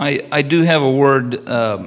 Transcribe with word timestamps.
I, 0.00 0.24
I 0.30 0.42
do 0.42 0.62
have 0.62 0.80
a 0.80 0.90
word 0.90 1.48
uh, 1.48 1.84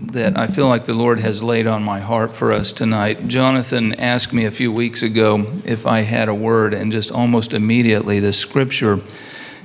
that 0.00 0.36
I 0.36 0.48
feel 0.48 0.66
like 0.66 0.84
the 0.84 0.94
Lord 0.94 1.20
has 1.20 1.44
laid 1.44 1.68
on 1.68 1.84
my 1.84 2.00
heart 2.00 2.34
for 2.34 2.52
us 2.52 2.72
tonight. 2.72 3.28
Jonathan 3.28 3.94
asked 4.00 4.32
me 4.32 4.46
a 4.46 4.50
few 4.50 4.72
weeks 4.72 5.04
ago 5.04 5.46
if 5.64 5.86
I 5.86 6.00
had 6.00 6.28
a 6.28 6.34
word, 6.34 6.74
and 6.74 6.90
just 6.90 7.12
almost 7.12 7.52
immediately 7.52 8.18
the 8.18 8.32
scripture 8.32 9.00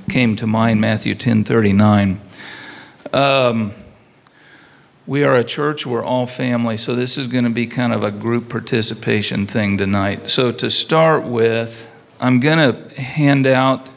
came 0.08 0.36
to 0.36 0.46
mind 0.46 0.80
Matthew 0.80 1.16
10 1.16 1.42
39. 1.42 2.20
Um, 3.12 3.74
we 5.04 5.24
are 5.24 5.34
a 5.34 5.44
church, 5.44 5.84
we're 5.84 6.04
all 6.04 6.28
family, 6.28 6.76
so 6.76 6.94
this 6.94 7.18
is 7.18 7.26
going 7.26 7.44
to 7.44 7.50
be 7.50 7.66
kind 7.66 7.92
of 7.92 8.04
a 8.04 8.12
group 8.12 8.48
participation 8.48 9.48
thing 9.48 9.76
tonight. 9.76 10.30
So, 10.30 10.52
to 10.52 10.70
start 10.70 11.24
with, 11.24 11.84
I'm 12.20 12.38
going 12.38 12.58
to 12.58 13.00
hand 13.00 13.48
out 13.48 13.88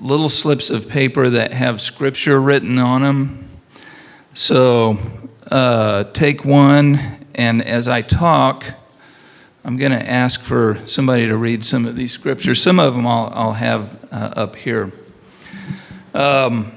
little 0.00 0.28
slips 0.28 0.70
of 0.70 0.88
paper 0.88 1.30
that 1.30 1.52
have 1.52 1.80
scripture 1.80 2.40
written 2.40 2.78
on 2.78 3.02
them. 3.02 3.48
So, 4.34 4.98
uh, 5.50 6.04
take 6.12 6.44
one, 6.44 7.00
and 7.34 7.62
as 7.62 7.88
I 7.88 8.02
talk, 8.02 8.64
I'm 9.64 9.76
going 9.76 9.92
to 9.92 10.10
ask 10.10 10.40
for 10.40 10.78
somebody 10.86 11.26
to 11.26 11.36
read 11.36 11.64
some 11.64 11.86
of 11.86 11.96
these 11.96 12.12
scriptures. 12.12 12.62
Some 12.62 12.78
of 12.78 12.94
them 12.94 13.06
I'll, 13.06 13.32
I'll 13.34 13.52
have 13.52 13.98
uh, 14.12 14.32
up 14.36 14.56
here. 14.56 14.92
Um, 16.14 16.72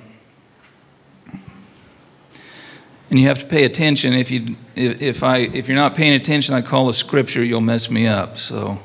and 3.10 3.20
you 3.20 3.28
have 3.28 3.40
to 3.40 3.46
pay 3.46 3.64
attention. 3.64 4.14
If 4.14 4.30
you 4.30 4.56
if 4.76 5.24
I 5.24 5.38
if 5.38 5.68
you're 5.68 5.76
not 5.76 5.96
paying 5.96 6.14
attention, 6.14 6.54
I 6.54 6.62
call 6.62 6.90
a 6.90 6.94
scripture, 6.94 7.44
you'll 7.44 7.62
mess 7.62 7.90
me 7.90 8.08
up. 8.08 8.38
So. 8.38 8.80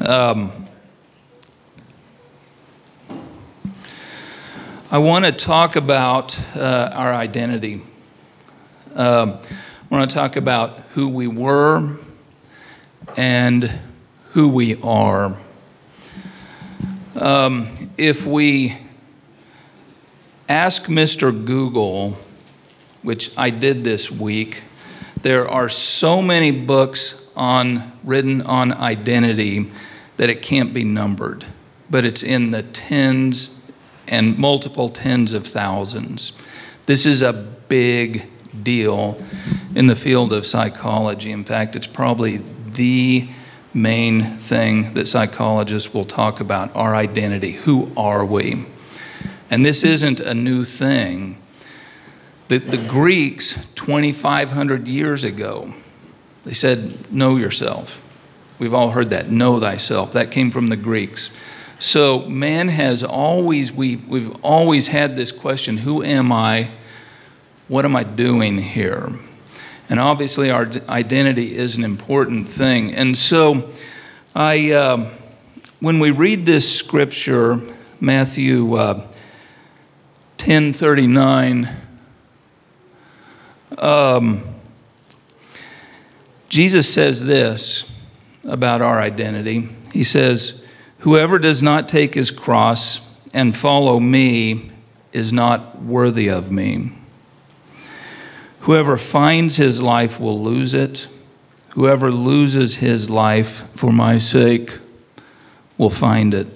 Um, 0.00 0.65
I 4.88 4.98
want 4.98 5.24
to 5.24 5.32
talk 5.32 5.74
about 5.74 6.38
uh, 6.54 6.90
our 6.94 7.12
identity. 7.12 7.82
Um, 8.94 9.40
I 9.40 9.94
want 9.94 10.08
to 10.08 10.14
talk 10.14 10.36
about 10.36 10.78
who 10.90 11.08
we 11.08 11.26
were 11.26 11.96
and 13.16 13.80
who 14.30 14.46
we 14.46 14.76
are. 14.82 15.36
Um, 17.16 17.90
if 17.98 18.26
we 18.28 18.78
ask 20.48 20.84
Mr. 20.84 21.32
Google, 21.44 22.16
which 23.02 23.36
I 23.36 23.50
did 23.50 23.82
this 23.82 24.08
week, 24.08 24.62
there 25.20 25.50
are 25.50 25.68
so 25.68 26.22
many 26.22 26.52
books 26.52 27.20
on 27.34 27.90
written 28.04 28.40
on 28.42 28.72
identity 28.72 29.68
that 30.16 30.30
it 30.30 30.42
can't 30.42 30.72
be 30.72 30.84
numbered, 30.84 31.44
but 31.90 32.04
it's 32.04 32.22
in 32.22 32.52
the 32.52 32.62
tens 32.62 33.55
and 34.08 34.38
multiple 34.38 34.88
tens 34.88 35.32
of 35.32 35.46
thousands. 35.46 36.32
This 36.86 37.06
is 37.06 37.22
a 37.22 37.32
big 37.32 38.28
deal 38.62 39.20
in 39.74 39.86
the 39.86 39.96
field 39.96 40.32
of 40.32 40.46
psychology. 40.46 41.30
In 41.30 41.44
fact, 41.44 41.76
it's 41.76 41.86
probably 41.86 42.40
the 42.72 43.28
main 43.74 44.36
thing 44.38 44.94
that 44.94 45.06
psychologists 45.06 45.92
will 45.92 46.04
talk 46.04 46.40
about 46.40 46.74
our 46.74 46.94
identity. 46.94 47.52
Who 47.52 47.92
are 47.96 48.24
we? 48.24 48.64
And 49.50 49.64
this 49.64 49.84
isn't 49.84 50.20
a 50.20 50.34
new 50.34 50.64
thing. 50.64 51.40
The, 52.48 52.58
the 52.58 52.78
Greeks, 52.78 53.54
2,500 53.74 54.88
years 54.88 55.24
ago, 55.24 55.74
they 56.44 56.54
said, 56.54 57.12
Know 57.12 57.36
yourself. 57.36 58.02
We've 58.58 58.72
all 58.74 58.90
heard 58.90 59.10
that, 59.10 59.30
know 59.30 59.60
thyself. 59.60 60.12
That 60.12 60.30
came 60.30 60.50
from 60.50 60.68
the 60.68 60.76
Greeks. 60.76 61.30
So 61.78 62.20
man 62.20 62.68
has 62.68 63.04
always, 63.04 63.70
we, 63.70 63.96
we've 63.96 64.34
always 64.42 64.86
had 64.86 65.14
this 65.14 65.30
question 65.30 65.78
who 65.78 66.02
am 66.02 66.32
I? 66.32 66.70
What 67.68 67.84
am 67.84 67.94
I 67.94 68.04
doing 68.04 68.58
here? 68.58 69.12
And 69.88 70.00
obviously, 70.00 70.50
our 70.50 70.70
identity 70.88 71.54
is 71.54 71.76
an 71.76 71.84
important 71.84 72.48
thing. 72.48 72.94
And 72.94 73.16
so, 73.16 73.70
I, 74.34 74.72
uh, 74.72 75.10
when 75.80 76.00
we 76.00 76.10
read 76.10 76.46
this 76.46 76.76
scripture, 76.76 77.60
Matthew 78.00 78.74
uh, 78.74 79.06
10 80.38 80.72
39, 80.72 81.68
um, 83.78 84.42
Jesus 86.48 86.92
says 86.92 87.24
this 87.24 87.90
about 88.44 88.80
our 88.80 88.98
identity. 88.98 89.68
He 89.92 90.04
says, 90.04 90.62
Whoever 91.06 91.38
does 91.38 91.62
not 91.62 91.88
take 91.88 92.14
his 92.14 92.32
cross 92.32 93.00
and 93.32 93.54
follow 93.54 94.00
me 94.00 94.72
is 95.12 95.32
not 95.32 95.80
worthy 95.80 96.28
of 96.28 96.50
me. 96.50 96.90
Whoever 98.62 98.96
finds 98.96 99.56
his 99.56 99.80
life 99.80 100.18
will 100.18 100.42
lose 100.42 100.74
it. 100.74 101.06
Whoever 101.68 102.10
loses 102.10 102.74
his 102.74 103.08
life 103.08 103.62
for 103.76 103.92
my 103.92 104.18
sake 104.18 104.80
will 105.78 105.90
find 105.90 106.34
it. 106.34 106.48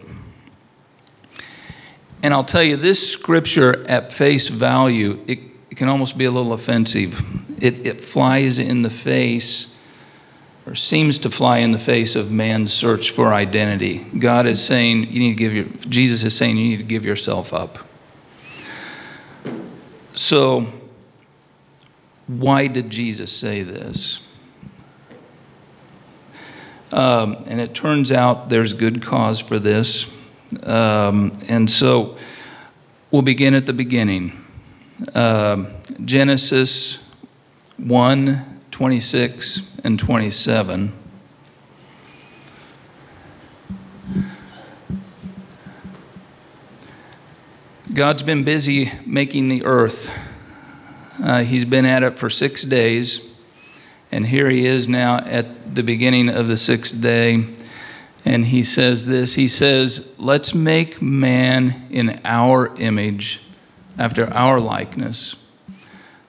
And 2.21 2.35
I'll 2.35 2.43
tell 2.43 2.65
you, 2.65 2.75
this 2.75 3.09
scripture 3.09 3.87
at 3.89 4.13
face 4.13 4.49
value, 4.49 5.21
it, 5.29 5.39
it 5.71 5.77
can 5.77 5.89
almost 5.89 6.19
be 6.19 6.25
a 6.25 6.31
little 6.33 6.55
offensive. 6.55 7.23
It, 7.63 7.87
it 7.87 8.01
flies 8.01 8.59
in 8.59 8.83
the 8.83 8.91
face, 8.91 9.70
or 10.71 10.77
seems 10.77 11.19
to 11.19 11.31
fly 11.31 11.59
in 11.59 11.73
the 11.73 11.81
face 11.81 12.15
of 12.15 12.31
man's 12.31 12.73
search 12.73 13.11
for 13.11 13.35
identity. 13.35 13.99
God 14.17 14.47
is 14.47 14.65
saying, 14.65 15.13
you 15.13 15.19
need 15.19 15.31
to 15.31 15.35
give 15.35 15.53
your, 15.53 15.65
Jesus 15.89 16.23
is 16.23 16.37
saying, 16.37 16.57
you 16.59 16.69
need 16.69 16.77
to 16.77 16.85
give 16.85 17.05
yourself 17.05 17.53
up. 17.53 17.81
So, 20.15 20.67
why 22.29 22.69
did 22.69 22.89
Jesus 22.89 23.33
say 23.33 23.65
this? 23.65 24.21
Um, 26.93 27.43
and 27.49 27.61
it 27.61 27.75
turns 27.75 28.13
out 28.13 28.49
there's 28.49 28.73
good 28.73 29.03
cause 29.03 29.41
for 29.41 29.59
this. 29.59 30.07
Um, 30.63 31.37
and 31.49 31.69
so 31.69 32.17
we'll 33.11 33.23
begin 33.23 33.55
at 33.55 33.67
the 33.67 33.73
beginning. 33.73 34.45
Uh, 35.17 35.65
Genesis 36.05 36.99
1 37.77 38.61
26 38.71 39.70
and 39.85 39.99
27. 39.99 40.93
God's 47.93 48.23
been 48.23 48.45
busy 48.45 48.93
making 49.05 49.49
the 49.49 49.65
earth. 49.65 50.11
Uh, 51.23 51.43
he's 51.43 51.65
been 51.65 51.85
at 51.85 52.03
it 52.03 52.19
for 52.19 52.31
six 52.31 52.63
days, 52.63 53.21
and 54.13 54.27
here 54.27 54.49
he 54.49 54.67
is 54.67 54.89
now 54.89 55.19
at 55.19 55.75
the 55.75 55.83
beginning 55.83 56.29
of 56.29 56.49
the 56.49 56.57
sixth 56.57 57.01
day 57.01 57.45
and 58.25 58.47
he 58.47 58.63
says 58.63 59.07
this 59.07 59.35
He 59.35 59.49
says, 59.49 60.13
Let's 60.19 60.55
make 60.55 61.01
man 61.01 61.87
in 61.91 62.21
our 62.25 62.75
image, 62.77 63.41
after 63.99 64.33
our 64.33 64.61
likeness. 64.61 65.37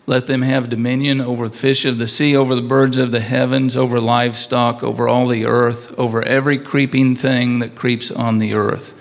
Let 0.07 0.27
them 0.27 0.41
have 0.41 0.69
dominion 0.69 1.21
over 1.21 1.47
the 1.47 1.57
fish 1.57 1.85
of 1.85 1.97
the 1.97 2.07
sea, 2.07 2.35
over 2.35 2.55
the 2.55 2.61
birds 2.61 2.97
of 2.97 3.11
the 3.11 3.21
heavens, 3.21 3.75
over 3.75 3.99
livestock, 3.99 4.81
over 4.83 5.07
all 5.07 5.27
the 5.27 5.45
earth, 5.45 5.97
over 5.97 6.23
every 6.23 6.57
creeping 6.57 7.15
thing 7.15 7.59
that 7.59 7.75
creeps 7.75 8.09
on 8.09 8.39
the 8.39 8.53
earth. 8.53 8.97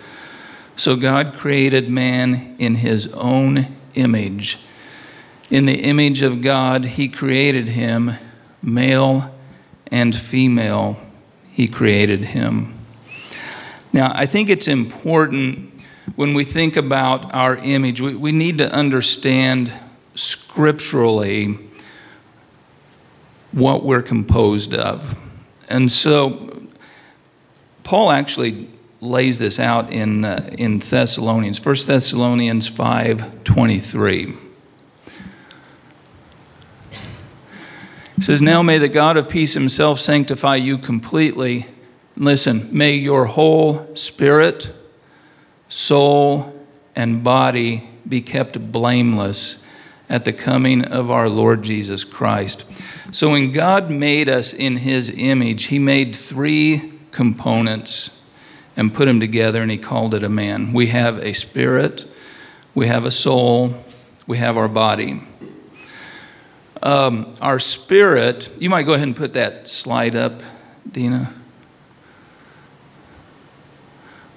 So 0.76 0.96
God 0.96 1.34
created 1.34 1.90
man 1.90 2.56
in 2.58 2.76
his 2.76 3.08
own 3.14 3.76
image. 3.94 4.58
In 5.50 5.66
the 5.66 5.80
image 5.82 6.22
of 6.22 6.42
God, 6.42 6.84
he 6.84 7.08
created 7.08 7.68
him, 7.68 8.14
male 8.62 9.34
and 9.88 10.14
female, 10.14 10.96
he 11.50 11.66
created 11.66 12.20
him. 12.20 12.78
Now, 13.92 14.12
I 14.14 14.26
think 14.26 14.48
it's 14.48 14.68
important 14.68 15.84
when 16.14 16.34
we 16.34 16.44
think 16.44 16.76
about 16.76 17.34
our 17.34 17.56
image, 17.56 18.00
we, 18.00 18.14
we 18.14 18.32
need 18.32 18.58
to 18.58 18.72
understand 18.72 19.72
scripturally 20.20 21.58
what 23.52 23.84
we're 23.84 24.02
composed 24.02 24.74
of. 24.74 25.16
And 25.68 25.90
so, 25.90 26.66
Paul 27.82 28.10
actually 28.10 28.68
lays 29.00 29.38
this 29.38 29.58
out 29.58 29.92
in, 29.92 30.24
uh, 30.24 30.48
in 30.58 30.78
Thessalonians, 30.78 31.64
1 31.64 31.76
Thessalonians 31.86 32.68
5 32.68 33.44
23. 33.44 34.34
It 36.92 38.22
says, 38.22 38.42
Now 38.42 38.62
may 38.62 38.78
the 38.78 38.88
God 38.88 39.16
of 39.16 39.28
peace 39.28 39.54
himself 39.54 39.98
sanctify 39.98 40.56
you 40.56 40.76
completely 40.76 41.66
Listen, 42.20 42.68
may 42.70 42.92
your 42.96 43.24
whole 43.24 43.96
spirit, 43.96 44.70
soul, 45.70 46.52
and 46.94 47.24
body 47.24 47.88
be 48.06 48.20
kept 48.20 48.72
blameless 48.72 49.56
at 50.10 50.24
the 50.24 50.32
coming 50.32 50.84
of 50.84 51.10
our 51.10 51.28
Lord 51.28 51.62
Jesus 51.62 52.02
Christ. 52.04 52.64
So, 53.12 53.30
when 53.30 53.52
God 53.52 53.90
made 53.90 54.28
us 54.28 54.52
in 54.52 54.78
his 54.78 55.08
image, 55.08 55.64
he 55.66 55.78
made 55.78 56.14
three 56.14 56.92
components 57.12 58.10
and 58.76 58.92
put 58.92 59.06
them 59.06 59.20
together, 59.20 59.62
and 59.62 59.70
he 59.70 59.78
called 59.78 60.12
it 60.14 60.22
a 60.22 60.28
man. 60.28 60.72
We 60.72 60.88
have 60.88 61.18
a 61.18 61.32
spirit, 61.32 62.06
we 62.74 62.88
have 62.88 63.04
a 63.04 63.10
soul, 63.10 63.82
we 64.26 64.38
have 64.38 64.56
our 64.56 64.68
body. 64.68 65.22
Um, 66.82 67.32
our 67.40 67.58
spirit, 67.58 68.50
you 68.58 68.70
might 68.70 68.84
go 68.84 68.94
ahead 68.94 69.06
and 69.06 69.16
put 69.16 69.34
that 69.34 69.68
slide 69.68 70.16
up, 70.16 70.42
Dina. 70.90 71.32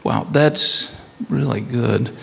Wow, 0.04 0.28
that's 0.30 0.94
really 1.30 1.62
good. 1.62 2.16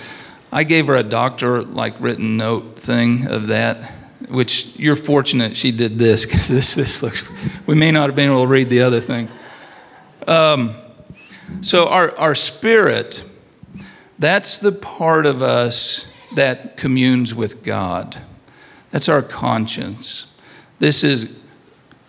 I 0.53 0.65
gave 0.65 0.89
her 0.89 0.97
a 0.97 1.03
doctor 1.03 1.63
like 1.63 1.95
written 2.01 2.37
note 2.37 2.79
thing 2.79 3.27
of 3.27 3.49
that, 3.49 3.93
which 4.29 4.77
you're 4.77 4.97
fortunate 4.97 5.57
she 5.57 5.71
did 5.71 5.99
this 5.99 6.27
because 6.27 6.49
this, 6.49 6.75
this 6.75 7.03
looks, 7.03 7.25
we 7.67 7.75
may 7.75 7.91
not 7.91 8.09
have 8.09 8.17
been 8.17 8.31
able 8.31 8.43
to 8.43 8.49
read 8.49 8.69
the 8.69 8.83
other 8.83 9.01
thing. 9.01 9.29
Um, 10.27 10.75
so, 11.63 11.89
our, 11.89 12.17
our 12.17 12.35
spirit, 12.35 13.25
that's 14.19 14.59
the 14.59 14.73
part 14.73 15.27
of 15.27 15.43
us 15.43 16.07
that 16.37 16.77
communes 16.77 17.35
with 17.35 17.63
God. 17.63 18.21
That's 18.91 19.09
our 19.09 19.23
conscience. 19.23 20.27
This 20.79 21.05
is 21.05 21.33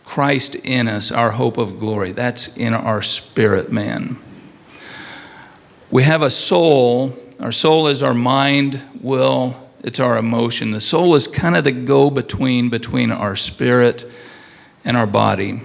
Christ 0.06 0.56
in 0.56 0.88
us, 0.88 1.12
our 1.12 1.32
hope 1.32 1.58
of 1.58 1.80
glory. 1.80 2.12
That's 2.12 2.56
in 2.58 2.74
our 2.74 3.02
spirit, 3.02 3.72
man. 3.72 4.18
We 5.90 6.04
have 6.04 6.22
a 6.22 6.30
soul. 6.30 7.18
Our 7.42 7.52
soul 7.52 7.88
is 7.88 8.04
our 8.04 8.14
mind, 8.14 8.80
will, 9.02 9.68
it's 9.84 10.00
our 10.00 10.20
emotion. 10.20 10.70
The 10.70 10.80
soul 10.80 11.16
is 11.16 11.28
kind 11.28 11.58
of 11.58 11.64
the 11.64 11.72
go 11.72 12.12
between 12.12 12.70
between 12.70 13.12
our 13.12 13.36
spirit 13.36 14.10
and 14.86 14.96
our 14.96 15.08
body. 15.08 15.60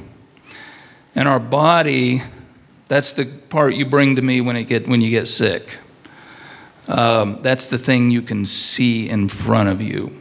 And 1.15 1.29
our 1.29 1.39
body, 1.39 2.23
that's 2.89 3.13
the 3.13 3.27
part 3.27 3.75
you 3.75 3.85
bring 3.85 4.17
to 4.17 4.23
me 4.23 4.41
when, 4.41 4.57
it 4.57 4.65
get, 4.65 4.89
when 4.89 5.03
you 5.03 5.11
get 5.11 5.29
sick. 5.29 5.79
Um, 6.89 7.41
that's 7.43 7.67
the 7.67 7.77
thing 7.77 8.11
you 8.11 8.23
can 8.23 8.47
see 8.47 9.11
in 9.11 9.29
front 9.29 9.69
of 9.69 9.83
you. 9.83 10.17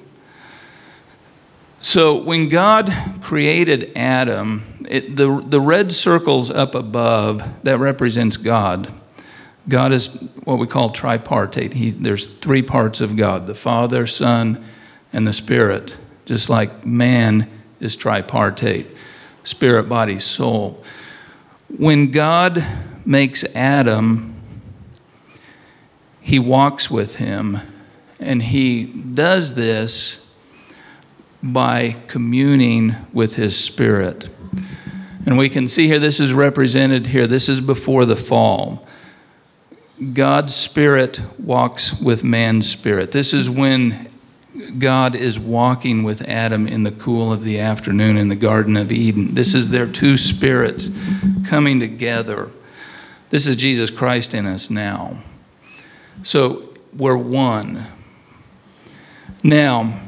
So 1.80 2.22
when 2.22 2.50
God 2.50 2.92
created 3.22 3.94
Adam, 3.96 4.86
it, 4.90 5.16
the, 5.16 5.42
the 5.48 5.62
red 5.62 5.94
circles 5.94 6.50
up 6.52 6.76
above, 6.76 7.42
that 7.64 7.78
represents 7.80 8.36
God. 8.36 8.92
God 9.68 9.92
is 9.92 10.08
what 10.44 10.60
we 10.60 10.68
call 10.68 10.92
tripartite. 10.92 11.74
He, 11.74 11.90
there's 11.90 12.26
three 12.26 12.62
parts 12.62 13.02
of 13.02 13.16
God 13.18 13.48
the 13.48 13.56
Father, 13.56 14.06
Son, 14.06 14.64
and 15.12 15.26
the 15.26 15.34
Spirit, 15.34 15.98
just 16.26 16.50
like 16.50 16.86
man 16.86 17.50
is 17.80 17.96
tripartite 17.96 18.88
spirit, 19.46 19.84
body, 19.84 20.20
soul. 20.20 20.84
When 21.78 22.12
God 22.12 22.66
makes 23.06 23.44
Adam, 23.56 24.36
he 26.20 26.40
walks 26.40 26.90
with 26.90 27.16
him, 27.18 27.60
and 28.20 28.42
he 28.42 28.84
does 28.84 29.56
this 29.56 30.20
by 31.42 31.96
communing 32.08 32.96
with 33.14 33.36
his 33.36 33.56
spirit. 33.56 34.28
And 35.26 35.38
we 35.38 35.50
can 35.50 35.68
see 35.68 35.88
here, 35.88 36.00
this 36.00 36.20
is 36.20 36.34
represented 36.34 37.08
here. 37.08 37.28
This 37.28 37.48
is 37.48 37.62
before 37.62 38.06
the 38.06 38.16
fall. 38.16 38.85
God's 40.14 40.54
spirit 40.54 41.22
walks 41.40 42.00
with 42.02 42.24
man's 42.24 42.70
spirit. 42.70 43.12
This 43.12 43.34
is 43.34 43.50
when 43.50 44.12
God 44.78 45.16
is 45.16 45.40
walking 45.40 46.04
with 46.04 46.22
Adam 46.22 46.68
in 46.68 46.84
the 46.84 46.92
cool 46.92 47.32
of 47.32 47.44
the 47.44 47.60
afternoon 47.60 48.18
in 48.18 48.28
the 48.28 48.36
Garden 48.36 48.76
of 48.76 48.92
Eden. 48.92 49.36
This 49.36 49.54
is 49.54 49.70
their 49.70 49.86
two 49.86 50.18
spirits 50.18 50.90
coming 51.46 51.80
together. 51.80 52.50
This 53.30 53.48
is 53.48 53.56
Jesus 53.56 53.90
Christ 53.90 54.34
in 54.34 54.46
us 54.46 54.70
now. 54.70 55.18
So 56.24 56.74
we're 56.94 57.18
one. 57.18 57.88
Now, 59.44 60.02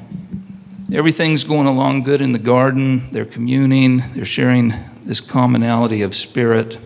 everything's 0.91 1.43
going 1.43 1.67
along 1.67 2.03
good 2.03 2.21
in 2.21 2.31
the 2.31 2.39
garden. 2.39 3.09
They're 3.11 3.25
communing, 3.25 4.03
they're 4.13 4.25
sharing 4.25 4.73
this 5.03 5.21
commonality 5.21 6.01
of 6.01 6.13
spirit. 6.15 6.77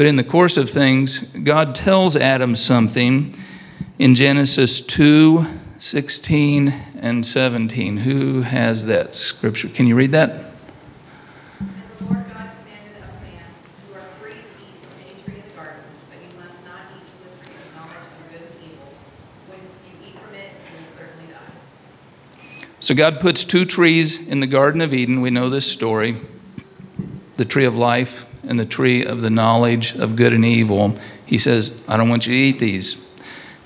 But 0.00 0.06
in 0.06 0.16
the 0.16 0.24
course 0.24 0.56
of 0.56 0.70
things, 0.70 1.18
God 1.18 1.74
tells 1.74 2.16
Adam 2.16 2.56
something 2.56 3.36
in 3.98 4.14
Genesis 4.14 4.80
2 4.80 5.44
16 5.78 6.68
and 7.02 7.26
17. 7.26 7.98
Who 7.98 8.40
has 8.40 8.86
that 8.86 9.14
scripture? 9.14 9.68
Can 9.68 9.86
you 9.86 9.94
read 9.94 10.12
that? 10.12 10.54
So 22.80 22.94
God 22.94 23.20
puts 23.20 23.44
two 23.44 23.66
trees 23.66 24.18
in 24.18 24.40
the 24.40 24.46
Garden 24.46 24.80
of 24.80 24.94
Eden. 24.94 25.20
We 25.20 25.28
know 25.28 25.50
this 25.50 25.70
story 25.70 26.16
the 27.34 27.44
tree 27.44 27.66
of 27.66 27.76
life 27.76 28.24
and 28.46 28.58
the 28.58 28.66
tree 28.66 29.04
of 29.04 29.22
the 29.22 29.30
knowledge 29.30 29.94
of 29.96 30.16
good 30.16 30.32
and 30.32 30.44
evil. 30.44 30.98
He 31.26 31.38
says, 31.38 31.72
I 31.86 31.96
don't 31.96 32.08
want 32.08 32.26
you 32.26 32.32
to 32.32 32.38
eat 32.38 32.58
these. 32.58 32.96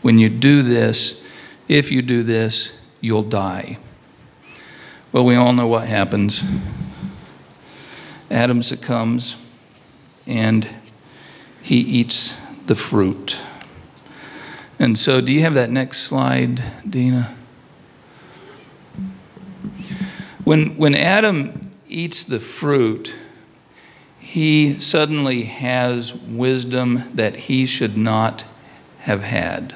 When 0.02 0.18
you 0.18 0.28
do 0.28 0.62
this, 0.62 1.22
if 1.68 1.90
you 1.90 2.02
do 2.02 2.22
this, 2.22 2.72
you'll 3.00 3.22
die. 3.22 3.78
Well, 5.12 5.24
we 5.24 5.34
all 5.36 5.52
know 5.52 5.66
what 5.66 5.86
happens. 5.86 6.42
Adam 8.30 8.62
succumbs 8.62 9.36
and 10.26 10.68
he 11.62 11.78
eats 11.78 12.34
the 12.66 12.74
fruit. 12.74 13.36
And 14.78 14.98
so, 14.98 15.20
do 15.20 15.30
you 15.30 15.40
have 15.40 15.54
that 15.54 15.70
next 15.70 16.00
slide, 16.02 16.62
Dina? 16.88 17.36
When, 20.42 20.76
when 20.76 20.94
Adam 20.94 21.70
eats 21.88 22.24
the 22.24 22.40
fruit, 22.40 23.14
he 24.34 24.80
suddenly 24.80 25.42
has 25.44 26.12
wisdom 26.12 27.04
that 27.14 27.36
he 27.36 27.64
should 27.64 27.96
not 27.96 28.44
have 28.98 29.22
had. 29.22 29.72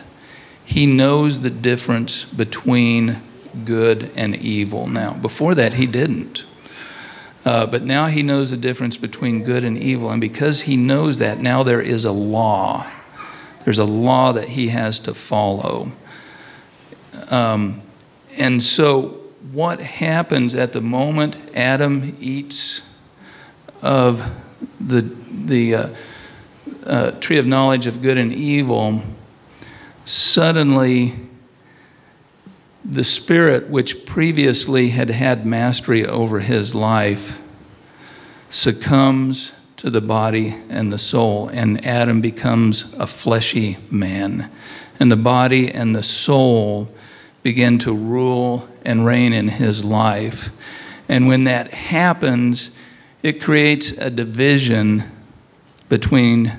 He 0.65 0.85
knows 0.85 1.43
the 1.43 1.51
difference 1.51 2.25
between 2.25 3.23
good 3.65 4.11
and 4.17 4.35
evil 4.35 4.89
now. 4.89 5.13
Before 5.13 5.55
that, 5.55 5.75
he 5.75 5.87
didn't. 5.87 6.45
Uh, 7.45 7.67
but 7.67 7.85
now 7.85 8.07
he 8.07 8.25
knows 8.25 8.51
the 8.51 8.57
difference 8.57 8.97
between 8.97 9.45
good 9.45 9.63
and 9.63 9.79
evil. 9.79 10.11
And 10.11 10.21
because 10.21 10.63
he 10.63 10.77
knows 10.77 11.19
that, 11.19 11.39
now 11.39 11.63
there 11.63 11.81
is 11.81 12.05
a 12.05 12.11
law. 12.11 12.85
There's 13.65 13.79
a 13.79 13.85
law 13.85 14.33
that 14.33 14.49
he 14.49 14.71
has 14.71 14.99
to 14.99 15.15
follow. 15.15 15.93
Um, 17.29 17.81
and 18.37 18.61
so 18.61 19.21
what 19.53 19.79
happens 19.79 20.57
at 20.57 20.73
the 20.73 20.81
moment 20.81 21.37
Adam 21.55 22.17
eats 22.19 22.83
of 23.83 24.29
the, 24.81 25.03
the 25.31 25.75
uh, 25.75 25.89
uh, 26.85 27.11
tree 27.13 27.39
of 27.39 27.47
knowledge 27.47 27.87
of 27.87 28.03
good 28.03 28.19
and 28.19 28.33
evil, 28.33 29.03
suddenly 30.05 31.15
the 32.85 33.05
spirit 33.05 33.69
which 33.69 34.07
previously 34.07 34.91
had 34.91 35.11
had 35.11 35.45
mastery 35.45 36.07
over 36.07 36.41
his 36.41 36.75
life 36.75 37.39
succumbs 38.51 39.53
to 39.77 39.91
the 39.91 40.01
body 40.01 40.57
and 40.69 40.93
the 40.93 40.99
soul, 40.99 41.49
and 41.49 41.85
Adam 41.85 42.21
becomes 42.21 42.93
a 42.95 43.07
fleshy 43.07 43.77
man. 43.91 44.51
And 44.99 45.13
the 45.13 45.17
body 45.17 45.71
and 45.71 45.95
the 45.95 46.03
soul 46.03 46.89
begin 47.43 47.79
to 47.81 47.93
rule 47.93 48.69
and 48.85 49.07
reign 49.07 49.33
in 49.33 49.49
his 49.49 49.85
life. 49.85 50.51
And 51.09 51.29
when 51.29 51.45
that 51.45 51.73
happens, 51.73 52.71
it 53.23 53.43
creates 53.43 53.93
a 53.93 54.11
division 54.11 55.05
between 55.89 56.59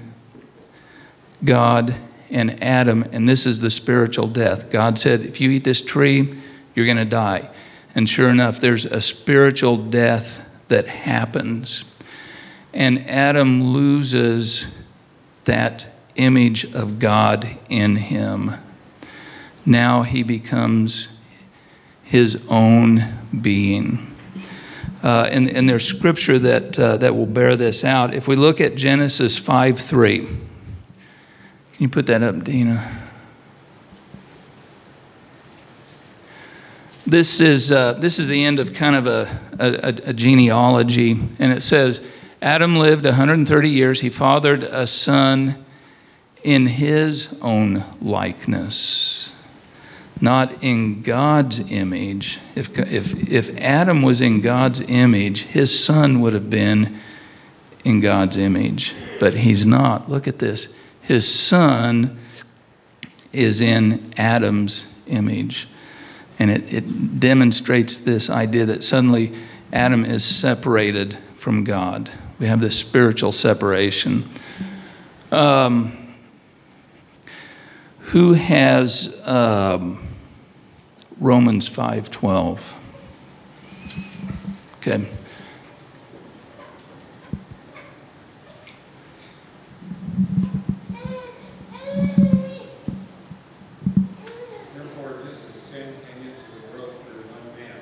God 1.44 1.96
and 2.30 2.62
Adam, 2.62 3.04
and 3.12 3.28
this 3.28 3.46
is 3.46 3.62
the 3.62 3.70
spiritual 3.70 4.28
death. 4.28 4.70
God 4.70 5.00
said, 5.00 5.22
If 5.22 5.42
you 5.42 5.50
eat 5.50 5.64
this 5.64 5.82
tree, 5.82 6.36
you're 6.76 6.86
going 6.86 6.98
to 6.98 7.06
die. 7.06 7.50
And 7.96 8.08
sure 8.08 8.30
enough, 8.30 8.60
there's 8.60 8.86
a 8.86 9.02
spiritual 9.02 9.78
death 9.78 10.46
that 10.68 10.88
happens. 10.88 11.86
And 12.74 13.10
Adam 13.10 13.74
loses 13.74 14.68
that 15.46 15.88
image 16.16 16.66
of 16.76 17.00
God 17.00 17.58
in 17.70 17.96
him. 17.96 18.54
Now 19.66 20.04
he 20.04 20.22
becomes 20.22 21.08
his 22.04 22.44
own 22.50 23.14
being. 23.42 24.09
Uh, 25.02 25.28
and, 25.32 25.50
and, 25.50 25.70
there's 25.70 25.86
scripture 25.86 26.38
that, 26.38 26.78
uh, 26.78 26.98
that 26.98 27.16
will 27.16 27.26
bear 27.26 27.56
this 27.56 27.86
out. 27.86 28.14
If 28.14 28.28
we 28.28 28.36
look 28.36 28.60
at 28.60 28.76
Genesis 28.76 29.38
5 29.38 29.80
3, 29.80 30.20
can 30.20 30.38
you 31.78 31.88
put 31.88 32.06
that 32.08 32.22
up, 32.22 32.44
Dina? 32.44 33.08
This 37.08 37.40
is, 37.40 37.72
uh, 37.72 37.94
this 37.94 38.20
is 38.20 38.28
the 38.28 38.44
end 38.44 38.60
of 38.60 38.74
kind 38.74 38.96
of 38.96 39.08
a, 39.08 39.40
a, 39.58 40.10
a 40.10 40.14
genealogy, 40.14 41.12
and 41.40 41.54
it 41.54 41.64
says 41.64 42.02
Adam 42.42 42.76
lived 42.76 43.06
130 43.06 43.70
years. 43.70 44.02
He 44.02 44.10
fathered 44.10 44.64
a 44.64 44.86
son 44.86 45.66
in 46.44 46.68
his 46.68 47.30
own 47.42 47.86
likeness 48.02 49.19
not 50.22 50.64
in 50.64 51.02
God's 51.02 51.60
image. 51.72 52.40
If, 52.56 52.78
if, 52.78 53.30
if 53.30 53.58
Adam 53.58 54.02
was 54.02 54.22
in 54.22 54.42
God's 54.42 54.82
image, 54.82 55.44
his 55.44 55.84
son 55.84 56.20
would 56.22 56.34
have 56.34 56.50
been 56.50 57.00
in 57.84 58.02
God's 58.02 58.38
image, 58.38 58.94
but 59.20 59.34
he's 59.34 59.66
not. 59.66 60.10
Look 60.10 60.28
at 60.28 60.40
this. 60.40 60.68
His 61.02 61.28
son 61.28 62.20
is 63.32 63.62
in 63.62 64.12
Adam's 64.18 64.86
image. 65.08 65.68
And 66.38 66.52
it, 66.52 66.74
it 66.74 67.20
demonstrates 67.20 68.00
this 68.00 68.30
idea 68.30 68.66
that 68.66 68.84
suddenly 68.84 69.34
Adam 69.72 70.06
is 70.06 70.24
separated 70.24 71.18
from 71.36 71.64
God. 71.64 72.10
We 72.40 72.48
have 72.48 72.62
this 72.62 72.78
spiritual 72.78 73.32
separation. 73.32 74.26
Um, 75.32 76.00
who 78.10 78.34
has 78.34 79.16
um, 79.24 80.00
Romans 81.20 81.68
5:12? 81.68 82.72
Okay. 84.78 85.06
Therefore, 94.74 95.18
just 95.28 95.42
as 95.54 95.62
sin 95.62 95.94
came 96.08 96.24
into 96.24 96.48
the 96.56 96.78
world 96.78 96.94
through 97.06 97.24
one 97.24 97.48
man, 97.60 97.80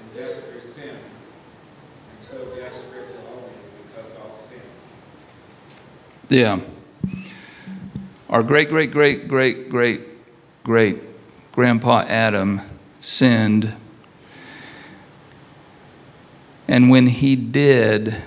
and 0.00 0.08
death 0.16 0.44
through 0.44 0.64
sin, 0.72 0.96
and 0.96 2.18
so 2.26 2.36
death 2.56 2.72
spread 2.86 3.06
to 3.06 3.18
all 3.28 3.50
men 3.52 3.60
because 3.86 4.10
all 4.16 4.32
sinned. 4.48 4.62
Yeah. 6.30 6.60
Our 8.30 8.42
great, 8.42 8.70
great, 8.70 8.92
great, 8.92 9.28
great, 9.28 9.68
great, 9.68 10.00
great 10.64 11.05
grandpa 11.56 12.04
Adam 12.06 12.60
sinned. 13.00 13.72
And 16.68 16.90
when 16.90 17.06
he 17.06 17.34
did, 17.34 18.22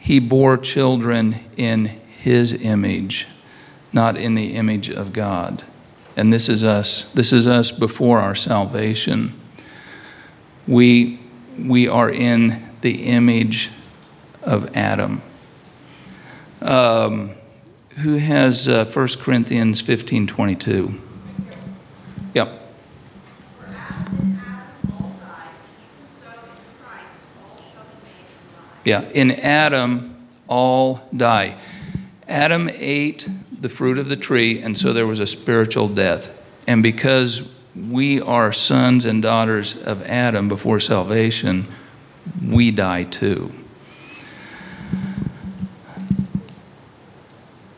he 0.00 0.18
bore 0.18 0.58
children 0.58 1.38
in 1.56 1.86
his 2.18 2.52
image, 2.52 3.28
not 3.92 4.16
in 4.16 4.34
the 4.34 4.56
image 4.56 4.90
of 4.90 5.12
God. 5.12 5.62
And 6.16 6.32
this 6.32 6.48
is 6.48 6.64
us. 6.64 7.04
This 7.14 7.32
is 7.32 7.46
us 7.46 7.70
before 7.70 8.18
our 8.18 8.34
salvation. 8.34 9.40
We, 10.66 11.20
we 11.56 11.86
are 11.86 12.10
in 12.10 12.70
the 12.80 13.04
image 13.04 13.70
of 14.42 14.76
Adam. 14.76 15.22
Um, 16.60 17.34
who 17.98 18.16
has 18.16 18.66
uh, 18.66 18.84
1 18.84 19.08
Corinthians 19.20 19.80
15 19.80 20.26
22? 20.26 21.02
Yep. 22.34 22.60
For 23.58 23.64
as 23.64 23.72
in 24.12 24.38
Adam 24.38 24.92
all 24.92 25.10
died, 25.18 25.54
even 25.82 26.06
so 26.06 26.28
in 26.28 26.84
Christ 26.84 27.18
all 27.42 27.56
shall 27.56 27.84
be 27.84 28.04
made 28.04 28.36
alive. 28.54 28.67
Yeah, 28.84 29.02
in 29.10 29.32
Adam, 29.32 30.26
all 30.46 31.08
die. 31.16 31.58
Adam 32.26 32.70
ate 32.72 33.28
the 33.60 33.68
fruit 33.68 33.98
of 33.98 34.08
the 34.08 34.16
tree, 34.16 34.60
and 34.60 34.76
so 34.76 34.92
there 34.92 35.06
was 35.06 35.20
a 35.20 35.26
spiritual 35.26 35.88
death. 35.88 36.30
And 36.66 36.82
because 36.82 37.42
we 37.74 38.20
are 38.20 38.52
sons 38.52 39.04
and 39.04 39.22
daughters 39.22 39.78
of 39.80 40.02
Adam 40.02 40.48
before 40.48 40.80
salvation, 40.80 41.66
we 42.44 42.70
die 42.70 43.04
too. 43.04 43.50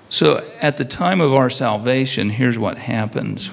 So 0.09 0.45
at 0.61 0.76
the 0.76 0.85
time 0.85 1.21
of 1.21 1.33
our 1.33 1.49
salvation, 1.49 2.30
here's 2.30 2.59
what 2.59 2.78
happens 2.78 3.50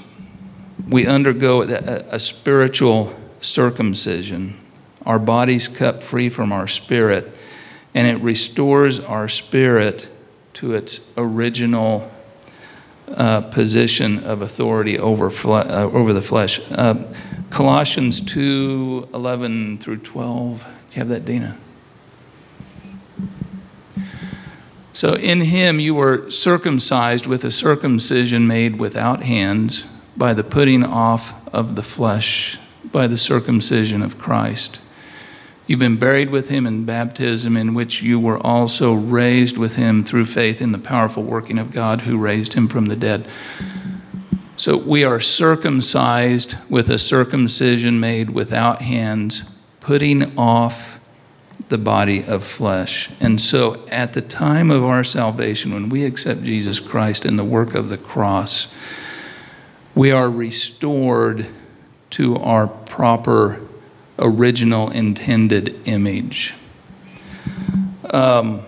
we 0.87 1.05
undergo 1.05 1.63
a, 1.63 2.15
a 2.15 2.19
spiritual 2.19 3.13
circumcision. 3.41 4.57
Our 5.07 5.19
body's 5.19 5.69
cut 5.69 6.03
free 6.03 6.27
from 6.27 6.51
our 6.51 6.67
spirit, 6.67 7.33
and 7.93 8.05
it 8.05 8.21
restores 8.21 8.99
our 8.99 9.29
spirit 9.29 10.09
to 10.55 10.73
its 10.73 10.99
original 11.15 12.11
uh, 13.07 13.39
position 13.39 14.25
of 14.25 14.41
authority 14.41 14.99
over, 14.99 15.29
fle- 15.29 15.53
uh, 15.53 15.89
over 15.93 16.11
the 16.11 16.21
flesh. 16.21 16.59
Uh, 16.69 16.95
Colossians 17.49 18.19
2 18.19 19.07
11 19.13 19.77
through 19.77 19.99
12. 19.99 20.63
Do 20.63 20.69
you 20.91 20.99
have 20.99 21.07
that, 21.07 21.23
Dina? 21.23 21.57
So 24.91 25.13
in 25.13 25.39
him 25.39 25.79
you 25.79 25.95
were 25.95 26.29
circumcised 26.29 27.27
with 27.27 27.45
a 27.45 27.51
circumcision 27.51 28.45
made 28.45 28.77
without 28.77 29.23
hands 29.23 29.85
by 30.17 30.33
the 30.33 30.43
putting 30.43 30.83
off 30.83 31.33
of 31.53 31.77
the 31.77 31.83
flesh, 31.83 32.59
by 32.83 33.07
the 33.07 33.17
circumcision 33.17 34.01
of 34.01 34.17
Christ. 34.17 34.83
You've 35.67 35.79
been 35.79 35.97
buried 35.97 36.29
with 36.29 36.47
him 36.47 36.65
in 36.65 36.85
baptism, 36.85 37.57
in 37.57 37.73
which 37.73 38.01
you 38.01 38.21
were 38.21 38.39
also 38.39 38.93
raised 38.93 39.57
with 39.57 39.75
him 39.75 40.05
through 40.05 40.23
faith 40.25 40.61
in 40.61 40.71
the 40.71 40.77
powerful 40.77 41.23
working 41.23 41.59
of 41.59 41.73
God 41.73 42.01
who 42.01 42.17
raised 42.17 42.53
him 42.53 42.69
from 42.69 42.85
the 42.85 42.95
dead. 42.95 43.27
So 44.55 44.77
we 44.77 45.03
are 45.03 45.19
circumcised 45.19 46.55
with 46.69 46.89
a 46.89 46.97
circumcision 46.97 47.99
made 47.99 48.29
without 48.29 48.81
hands, 48.81 49.43
putting 49.81 50.37
off 50.39 51.01
the 51.67 51.77
body 51.77 52.23
of 52.23 52.45
flesh. 52.45 53.09
And 53.19 53.41
so 53.41 53.85
at 53.89 54.13
the 54.13 54.21
time 54.21 54.71
of 54.71 54.85
our 54.85 55.03
salvation, 55.03 55.73
when 55.73 55.89
we 55.89 56.05
accept 56.05 56.43
Jesus 56.43 56.79
Christ 56.79 57.25
and 57.25 57.37
the 57.37 57.43
work 57.43 57.75
of 57.75 57.89
the 57.89 57.97
cross, 57.97 58.69
we 59.93 60.11
are 60.11 60.29
restored 60.29 61.45
to 62.11 62.37
our 62.37 62.67
proper 62.67 63.66
original 64.19 64.89
intended 64.89 65.79
image. 65.85 66.53
Um, 68.09 68.63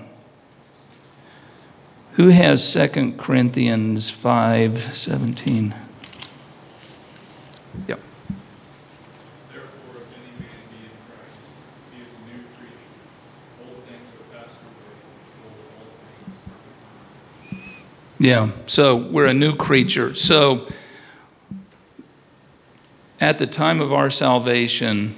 who 2.14 2.28
has 2.30 2.74
2 2.74 3.14
Corinthians 3.18 4.10
5 4.10 4.98
17? 4.98 5.74
Yep. 7.88 8.00
Therefore, 9.50 9.70
if 9.96 10.18
any 10.18 10.32
man 10.38 10.50
be 10.70 10.84
in 10.84 10.92
Christ, 11.08 11.40
he 11.94 12.02
is 12.02 12.10
a 12.14 12.20
new 12.28 12.44
creature. 12.58 12.76
Old 13.64 13.84
things 13.86 14.10
are 14.14 14.38
passed 14.38 14.56
away, 14.60 15.00
behold, 15.32 15.60
all 15.80 15.88
things 16.20 16.42
are 16.44 17.56
become 17.56 17.70
Yeah, 18.20 18.50
so 18.68 18.98
we're 18.98 19.28
a 19.28 19.34
new 19.34 19.56
creature. 19.56 20.14
So 20.14 20.68
at 23.22 23.40
the 23.40 23.48
time 23.48 23.80
of 23.80 23.94
our 23.94 24.10
salvation, 24.10 25.16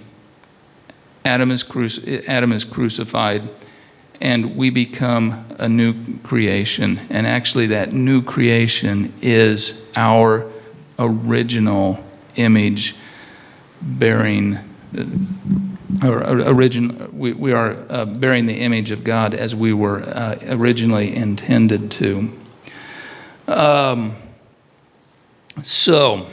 Adam 1.24 1.52
is, 1.52 1.64
cruci- 1.64 2.28
Adam 2.28 2.52
is 2.52 2.64
crucified 2.64 3.50
and 4.22 4.56
we 4.56 4.70
become 4.70 5.46
a 5.58 5.68
new 5.68 5.96
creation. 6.20 7.02
And 7.10 7.26
actually, 7.26 7.68
that 7.68 7.92
new 7.92 8.22
creation 8.22 9.12
is 9.22 9.84
our 9.96 10.50
original 11.00 12.06
image 12.36 12.96
bearing, 13.82 14.60
or 16.04 16.24
origin, 16.24 17.10
we, 17.18 17.34
we 17.34 17.52
are 17.52 17.76
uh, 17.90 18.06
bearing 18.06 18.46
the 18.46 18.60
image 18.60 18.92
of 18.92 19.04
God 19.04 19.34
as 19.34 19.56
we 19.56 19.74
were 19.74 20.04
uh, 20.04 20.38
originally 20.50 21.16
intended 21.16 21.90
to. 21.94 22.32
Um, 23.48 24.16
so, 25.64 26.28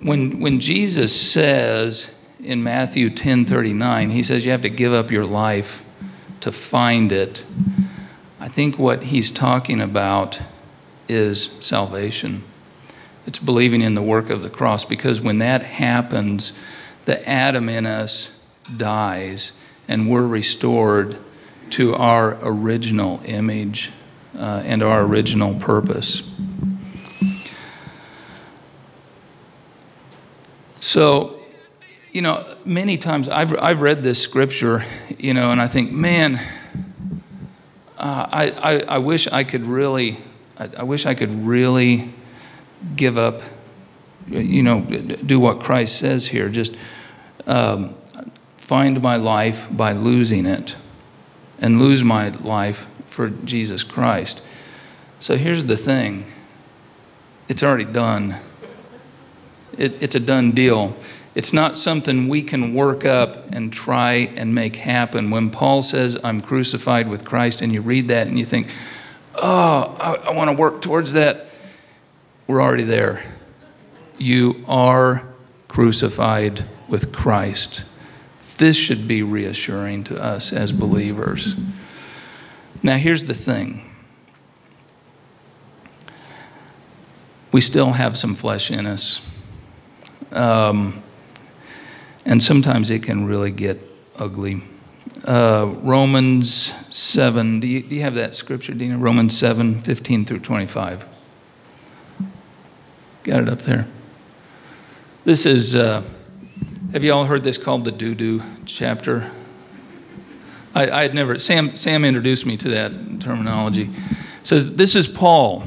when, 0.00 0.40
when 0.40 0.60
Jesus 0.60 1.18
says 1.18 2.10
in 2.42 2.62
Matthew 2.62 3.10
10 3.10 3.44
39, 3.44 4.10
he 4.10 4.22
says 4.22 4.44
you 4.44 4.50
have 4.50 4.62
to 4.62 4.70
give 4.70 4.92
up 4.92 5.10
your 5.10 5.26
life 5.26 5.84
to 6.40 6.50
find 6.50 7.12
it. 7.12 7.44
I 8.38 8.48
think 8.48 8.78
what 8.78 9.04
he's 9.04 9.30
talking 9.30 9.80
about 9.80 10.40
is 11.08 11.50
salvation. 11.60 12.44
It's 13.26 13.38
believing 13.38 13.82
in 13.82 13.94
the 13.94 14.02
work 14.02 14.30
of 14.30 14.42
the 14.42 14.50
cross 14.50 14.84
because 14.84 15.20
when 15.20 15.38
that 15.38 15.62
happens, 15.62 16.52
the 17.04 17.26
Adam 17.28 17.68
in 17.68 17.86
us 17.86 18.32
dies 18.76 19.52
and 19.88 20.10
we're 20.10 20.26
restored 20.26 21.18
to 21.70 21.94
our 21.94 22.38
original 22.42 23.20
image 23.24 23.90
uh, 24.38 24.62
and 24.64 24.82
our 24.82 25.02
original 25.02 25.54
purpose. 25.56 26.22
So, 30.80 31.39
you 32.12 32.22
know, 32.22 32.44
many 32.64 32.98
times 32.98 33.28
I've, 33.28 33.56
I've 33.56 33.82
read 33.82 34.02
this 34.02 34.20
scripture, 34.20 34.84
you 35.16 35.32
know, 35.32 35.52
and 35.52 35.60
I 35.60 35.66
think, 35.66 35.92
man, 35.92 36.40
uh, 37.96 38.26
I, 38.30 38.50
I, 38.50 38.80
I 38.80 38.98
wish 38.98 39.28
I 39.28 39.44
could 39.44 39.64
really, 39.64 40.16
I, 40.58 40.70
I 40.78 40.82
wish 40.82 41.06
I 41.06 41.14
could 41.14 41.46
really 41.46 42.12
give 42.96 43.16
up, 43.16 43.42
you 44.28 44.62
know, 44.62 44.80
do 44.80 45.38
what 45.38 45.60
Christ 45.60 45.98
says 45.98 46.26
here. 46.26 46.48
Just 46.48 46.76
um, 47.46 47.94
find 48.56 49.00
my 49.02 49.16
life 49.16 49.68
by 49.70 49.92
losing 49.92 50.46
it 50.46 50.76
and 51.60 51.78
lose 51.78 52.02
my 52.02 52.30
life 52.30 52.86
for 53.08 53.30
Jesus 53.30 53.82
Christ. 53.82 54.42
So 55.20 55.36
here's 55.36 55.66
the 55.66 55.76
thing 55.76 56.24
it's 57.48 57.62
already 57.62 57.84
done. 57.84 58.36
It, 59.78 60.02
it's 60.02 60.14
a 60.14 60.20
done 60.20 60.52
deal. 60.52 60.96
It's 61.34 61.52
not 61.52 61.78
something 61.78 62.28
we 62.28 62.42
can 62.42 62.74
work 62.74 63.04
up 63.04 63.52
and 63.52 63.72
try 63.72 64.12
and 64.12 64.54
make 64.54 64.76
happen. 64.76 65.30
When 65.30 65.50
Paul 65.50 65.82
says, 65.82 66.18
I'm 66.24 66.40
crucified 66.40 67.08
with 67.08 67.24
Christ, 67.24 67.62
and 67.62 67.72
you 67.72 67.80
read 67.82 68.08
that 68.08 68.26
and 68.26 68.38
you 68.38 68.44
think, 68.44 68.68
oh, 69.36 69.96
I, 70.00 70.30
I 70.30 70.36
want 70.36 70.50
to 70.50 70.56
work 70.56 70.82
towards 70.82 71.12
that, 71.12 71.46
we're 72.46 72.60
already 72.60 72.84
there. 72.84 73.22
You 74.18 74.64
are 74.66 75.24
crucified 75.68 76.64
with 76.88 77.12
Christ. 77.12 77.84
This 78.58 78.76
should 78.76 79.06
be 79.06 79.22
reassuring 79.22 80.04
to 80.04 80.20
us 80.20 80.52
as 80.52 80.72
believers. 80.72 81.54
Now, 82.82 82.96
here's 82.96 83.24
the 83.24 83.34
thing 83.34 83.86
we 87.52 87.60
still 87.60 87.92
have 87.92 88.16
some 88.18 88.34
flesh 88.34 88.70
in 88.70 88.86
us. 88.86 89.20
Um, 90.32 91.02
and 92.30 92.40
sometimes 92.40 92.90
it 92.90 93.02
can 93.02 93.26
really 93.26 93.50
get 93.50 93.82
ugly. 94.16 94.62
Uh, 95.24 95.74
Romans 95.82 96.72
7, 96.90 97.58
do 97.58 97.66
you, 97.66 97.82
do 97.82 97.96
you 97.96 98.02
have 98.02 98.14
that 98.14 98.36
scripture, 98.36 98.72
Dina? 98.72 98.98
Romans 98.98 99.36
7, 99.36 99.80
15 99.80 100.24
through 100.24 100.38
25. 100.38 101.04
Got 103.24 103.42
it 103.42 103.48
up 103.48 103.58
there. 103.62 103.88
This 105.24 105.44
is, 105.44 105.74
uh, 105.74 106.04
have 106.92 107.02
you 107.02 107.12
all 107.12 107.24
heard 107.24 107.42
this 107.42 107.58
called 107.58 107.84
the 107.84 107.90
doo 107.90 108.14
doo 108.14 108.42
chapter? 108.64 109.28
I, 110.72 111.02
had 111.02 111.14
never, 111.14 111.36
Sam, 111.40 111.74
Sam 111.74 112.04
introduced 112.04 112.46
me 112.46 112.56
to 112.58 112.68
that 112.68 112.92
terminology. 113.20 113.90
It 114.40 114.46
says, 114.46 114.76
This 114.76 114.94
is 114.94 115.08
Paul. 115.08 115.64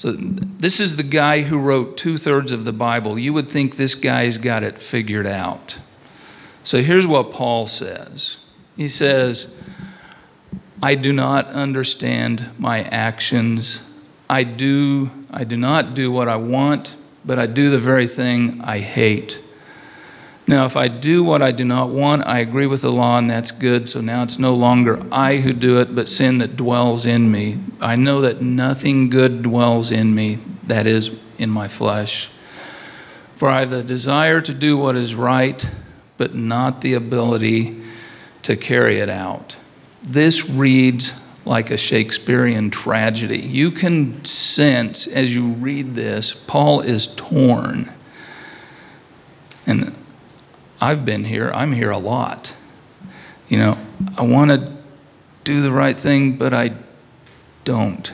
So, 0.00 0.12
this 0.12 0.80
is 0.80 0.96
the 0.96 1.02
guy 1.02 1.42
who 1.42 1.58
wrote 1.58 1.98
two 1.98 2.16
thirds 2.16 2.52
of 2.52 2.64
the 2.64 2.72
Bible. 2.72 3.18
You 3.18 3.34
would 3.34 3.50
think 3.50 3.76
this 3.76 3.94
guy's 3.94 4.38
got 4.38 4.62
it 4.62 4.78
figured 4.78 5.26
out. 5.26 5.76
So, 6.64 6.80
here's 6.80 7.06
what 7.06 7.32
Paul 7.32 7.66
says 7.66 8.38
He 8.78 8.88
says, 8.88 9.54
I 10.82 10.94
do 10.94 11.12
not 11.12 11.48
understand 11.48 12.48
my 12.58 12.84
actions. 12.84 13.82
I 14.26 14.42
do, 14.42 15.10
I 15.30 15.44
do 15.44 15.58
not 15.58 15.92
do 15.92 16.10
what 16.10 16.28
I 16.28 16.36
want, 16.36 16.96
but 17.22 17.38
I 17.38 17.44
do 17.44 17.68
the 17.68 17.78
very 17.78 18.08
thing 18.08 18.62
I 18.62 18.78
hate. 18.78 19.42
Now, 20.50 20.64
if 20.64 20.76
I 20.76 20.88
do 20.88 21.22
what 21.22 21.42
I 21.42 21.52
do 21.52 21.64
not 21.64 21.90
want, 21.90 22.26
I 22.26 22.40
agree 22.40 22.66
with 22.66 22.82
the 22.82 22.90
law, 22.90 23.18
and 23.18 23.30
that's 23.30 23.52
good. 23.52 23.88
So 23.88 24.00
now 24.00 24.24
it's 24.24 24.36
no 24.36 24.52
longer 24.52 25.00
I 25.12 25.36
who 25.36 25.52
do 25.52 25.78
it, 25.78 25.94
but 25.94 26.08
sin 26.08 26.38
that 26.38 26.56
dwells 26.56 27.06
in 27.06 27.30
me. 27.30 27.60
I 27.80 27.94
know 27.94 28.20
that 28.22 28.42
nothing 28.42 29.10
good 29.10 29.42
dwells 29.44 29.92
in 29.92 30.12
me, 30.12 30.40
that 30.64 30.88
is, 30.88 31.12
in 31.38 31.50
my 31.50 31.68
flesh. 31.68 32.30
For 33.36 33.48
I 33.48 33.60
have 33.60 33.70
the 33.70 33.84
desire 33.84 34.40
to 34.40 34.52
do 34.52 34.76
what 34.76 34.96
is 34.96 35.14
right, 35.14 35.70
but 36.18 36.34
not 36.34 36.80
the 36.80 36.94
ability 36.94 37.80
to 38.42 38.56
carry 38.56 38.98
it 38.98 39.08
out. 39.08 39.54
This 40.02 40.50
reads 40.50 41.12
like 41.44 41.70
a 41.70 41.76
Shakespearean 41.76 42.72
tragedy. 42.72 43.38
You 43.38 43.70
can 43.70 44.24
sense 44.24 45.06
as 45.06 45.32
you 45.32 45.50
read 45.50 45.94
this, 45.94 46.34
Paul 46.34 46.80
is 46.80 47.06
torn. 47.06 47.92
And 49.64 49.94
I've 50.80 51.04
been 51.04 51.24
here, 51.24 51.50
I'm 51.52 51.72
here 51.72 51.90
a 51.90 51.98
lot. 51.98 52.54
You 53.48 53.58
know, 53.58 53.78
I 54.16 54.22
want 54.22 54.50
to 54.50 54.72
do 55.44 55.60
the 55.60 55.70
right 55.70 55.98
thing, 55.98 56.36
but 56.36 56.54
I 56.54 56.72
don't. 57.64 58.12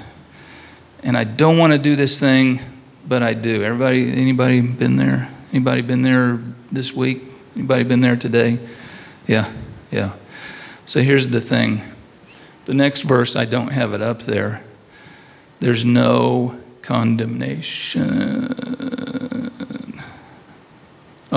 And 1.02 1.16
I 1.16 1.25
don't 1.25 1.58
want 1.58 1.73
to 1.73 1.78
do 1.78 1.94
this 1.94 2.18
thing, 2.18 2.61
but 3.06 3.23
I 3.23 3.35
do. 3.35 3.62
Everybody, 3.62 4.11
anybody 4.11 4.61
been 4.61 4.96
there? 4.96 5.30
Anybody 5.52 5.82
been 5.82 6.02
there 6.02 6.40
this 6.73 6.92
week? 6.92 7.23
Anybody 7.54 7.85
been 7.85 8.00
there 8.00 8.16
today? 8.16 8.58
Yeah, 9.26 9.52
yeah. 9.90 10.12
So 10.87 11.02
here's 11.02 11.29
the 11.29 11.40
thing. 11.40 11.83
The 12.64 12.74
next 12.74 13.02
verse, 13.02 13.37
I 13.37 13.44
don't 13.44 13.68
have 13.68 13.92
it 13.92 14.02
up 14.02 14.22
there. 14.22 14.64
There's 15.61 15.85
no 15.85 16.59
condemnation. 16.83 18.55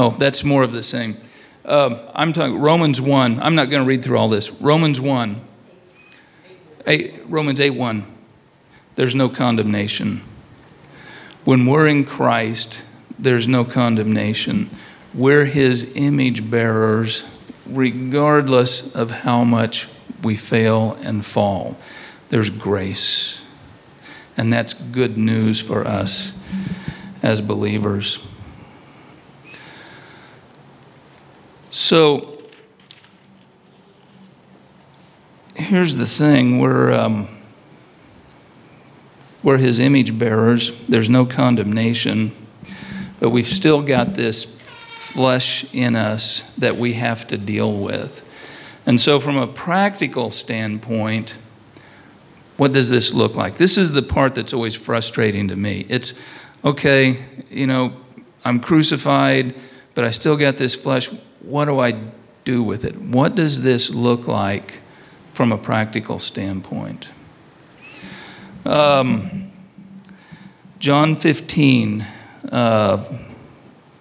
Oh, 0.02 0.12
that's 0.12 0.46
more 0.46 0.64
of 0.64 0.72
the 0.72 0.82
same. 0.82 1.18
Uh, 1.66 2.10
I'm 2.16 2.32
talking 2.32 2.58
Romans 2.58 3.02
1. 3.02 3.42
I'm 3.42 3.56
not 3.56 3.70
going 3.70 3.84
to 3.84 3.86
read 3.86 4.02
through 4.02 4.18
all 4.18 4.30
this. 4.30 4.50
Romans 4.50 5.02
1. 5.02 5.42
Eight, 6.88 7.16
Romans 7.26 7.60
8 7.60 7.72
1. 7.72 8.06
There's 8.96 9.14
no 9.14 9.28
condemnation. 9.28 10.22
When 11.44 11.66
we're 11.66 11.88
in 11.88 12.06
Christ, 12.06 12.82
there's 13.20 13.46
no 13.46 13.66
condemnation. 13.66 14.70
We're 15.14 15.44
his 15.44 15.92
image 15.96 16.50
bearers, 16.50 17.26
regardless 17.68 18.96
of 18.96 19.12
how 19.12 19.44
much 19.44 19.90
we 20.24 20.38
fail 20.38 20.98
and 21.02 21.26
fall. 21.26 21.76
There's 22.30 22.50
grace. 22.50 23.42
And 24.38 24.54
that's 24.54 24.72
good 24.72 25.18
news 25.18 25.60
for 25.60 25.86
us 25.86 26.32
as 27.22 27.42
believers. 27.42 28.20
So 31.72 32.42
here's 35.56 35.96
the 35.96 36.08
thing 36.08 36.60
we're, 36.60 36.92
um, 36.92 37.28
we're 39.44 39.58
his 39.58 39.80
image 39.80 40.18
bearers, 40.18 40.72
there's 40.88 41.10
no 41.10 41.26
condemnation, 41.26 42.36
but 43.20 43.30
we've 43.30 43.46
still 43.46 43.84
got 43.84 44.16
this 44.16 44.46
flesh 44.46 45.72
in 45.74 45.96
us 45.96 46.44
that 46.58 46.78
we 46.78 46.94
have 46.94 47.28
to 47.28 47.38
deal 47.38 47.72
with. 47.72 48.26
And 48.86 49.00
so, 49.00 49.20
from 49.20 49.38
a 49.38 49.46
practical 49.46 50.32
standpoint, 50.32 51.36
what 52.58 52.74
does 52.74 52.90
this 52.90 53.14
look 53.14 53.36
like? 53.36 53.56
This 53.58 53.78
is 53.78 53.92
the 53.92 54.02
part 54.02 54.36
that's 54.36 54.54
always 54.54 54.74
frustrating 54.74 55.50
to 55.50 55.56
me. 55.56 55.86
It's 55.88 56.14
okay, 56.66 57.26
you 57.52 57.68
know, 57.68 57.94
I'm 58.44 58.60
crucified, 58.60 59.54
but 59.94 60.06
I 60.06 60.10
still 60.10 60.36
got 60.36 60.58
this 60.58 60.74
flesh. 60.74 61.10
What 61.42 61.66
do 61.66 61.80
I 61.80 62.00
do 62.44 62.64
with 62.64 62.86
it? 62.86 62.96
What 62.98 63.36
does 63.36 63.62
this 63.62 63.90
look 63.90 64.28
like 64.28 64.80
from 65.34 65.52
a 65.52 65.58
practical 65.58 66.20
standpoint? 66.20 67.10
Um, 68.66 69.52
John 70.80 71.16
15, 71.16 72.06
uh, 72.52 73.04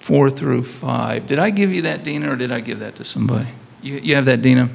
4 0.00 0.30
through 0.30 0.64
5. 0.64 1.26
Did 1.26 1.38
I 1.38 1.50
give 1.50 1.72
you 1.72 1.82
that, 1.82 2.04
Dina, 2.04 2.32
or 2.32 2.36
did 2.36 2.52
I 2.52 2.60
give 2.60 2.80
that 2.80 2.96
to 2.96 3.04
somebody? 3.04 3.48
You, 3.82 3.98
you 3.98 4.14
have 4.14 4.24
that, 4.24 4.42
Dina? 4.42 4.70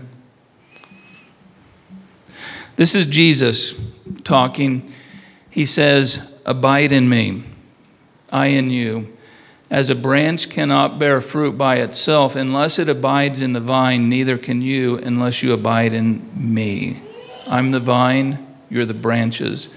This 2.76 2.96
is 2.96 3.06
Jesus 3.06 3.74
talking. 4.24 4.92
He 5.50 5.66
says, 5.66 6.30
Abide 6.46 6.92
in 6.92 7.08
me, 7.08 7.44
I 8.32 8.48
in 8.48 8.70
you. 8.70 9.13
As 9.74 9.90
a 9.90 9.96
branch 9.96 10.52
cannot 10.52 11.00
bear 11.00 11.20
fruit 11.20 11.58
by 11.58 11.78
itself 11.78 12.36
unless 12.36 12.78
it 12.78 12.88
abides 12.88 13.42
in 13.42 13.54
the 13.54 13.60
vine, 13.60 14.08
neither 14.08 14.38
can 14.38 14.62
you 14.62 15.00
unless 15.00 15.42
you 15.42 15.52
abide 15.52 15.94
in 15.94 16.30
me. 16.36 17.02
I'm 17.48 17.72
the 17.72 17.80
vine, 17.80 18.56
you're 18.70 18.86
the 18.86 18.94
branches. 18.94 19.70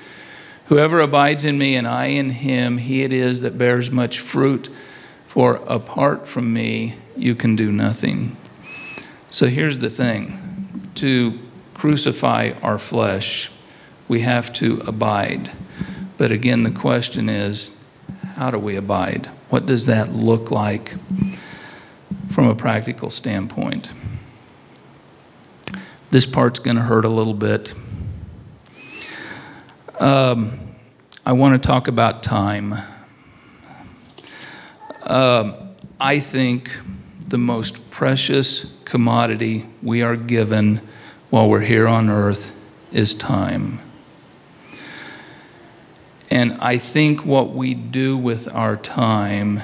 Whoever 0.67 1.01
abides 1.01 1.47
in 1.47 1.57
me 1.57 1.77
and 1.77 1.89
I 1.89 2.09
in 2.09 2.29
him, 2.29 2.77
he 2.77 3.05
it 3.05 3.13
is 3.15 3.41
that 3.41 3.57
bears 3.57 3.91
much 3.91 4.21
fruit, 4.21 4.69
for 5.29 5.63
apart 5.67 6.29
from 6.29 6.53
me, 6.53 6.97
you 7.17 7.35
can 7.35 7.57
do 7.57 7.73
nothing. 7.73 8.37
So 9.31 9.47
here's 9.47 9.79
the 9.79 9.89
thing 9.89 10.91
to 10.97 11.39
crucify 11.73 12.53
our 12.61 12.79
flesh, 12.79 13.51
we 14.09 14.21
have 14.21 14.53
to 14.55 14.83
abide. 14.87 15.53
But 16.19 16.33
again, 16.33 16.65
the 16.65 16.71
question 16.71 17.31
is 17.31 17.75
how 18.35 18.51
do 18.51 18.59
we 18.59 18.77
abide? 18.77 19.31
What 19.49 19.67
does 19.67 19.87
that 19.87 20.13
look 20.13 20.51
like 20.51 20.95
from 22.31 22.49
a 22.49 22.55
practical 22.55 23.11
standpoint? 23.11 23.91
This 26.11 26.27
part's 26.27 26.59
going 26.59 26.77
to 26.77 26.83
hurt 26.83 27.05
a 27.05 27.09
little 27.09 27.35
bit. 27.35 27.75
Um, 30.01 30.59
I 31.25 31.33
want 31.33 31.61
to 31.61 31.67
talk 31.67 31.89
about 31.89 32.23
time. 32.23 32.77
Um, 35.03 35.55
I 36.01 36.19
think 36.19 36.77
the 37.29 37.39
most 37.39 37.91
precious 37.91 38.67
commodity 38.85 39.67
we 39.83 40.03
are 40.03 40.17
given 40.17 40.81
while 41.31 41.49
we're 41.49 41.61
here 41.61 41.89
on 41.89 42.11
earth 42.11 42.55
is 42.93 43.15
time. 43.15 43.81
And 46.31 46.55
I 46.55 46.77
think 46.79 47.25
what 47.25 47.55
we 47.55 47.75
do 47.75 48.17
with 48.17 48.53
our 48.53 48.77
time 48.77 49.63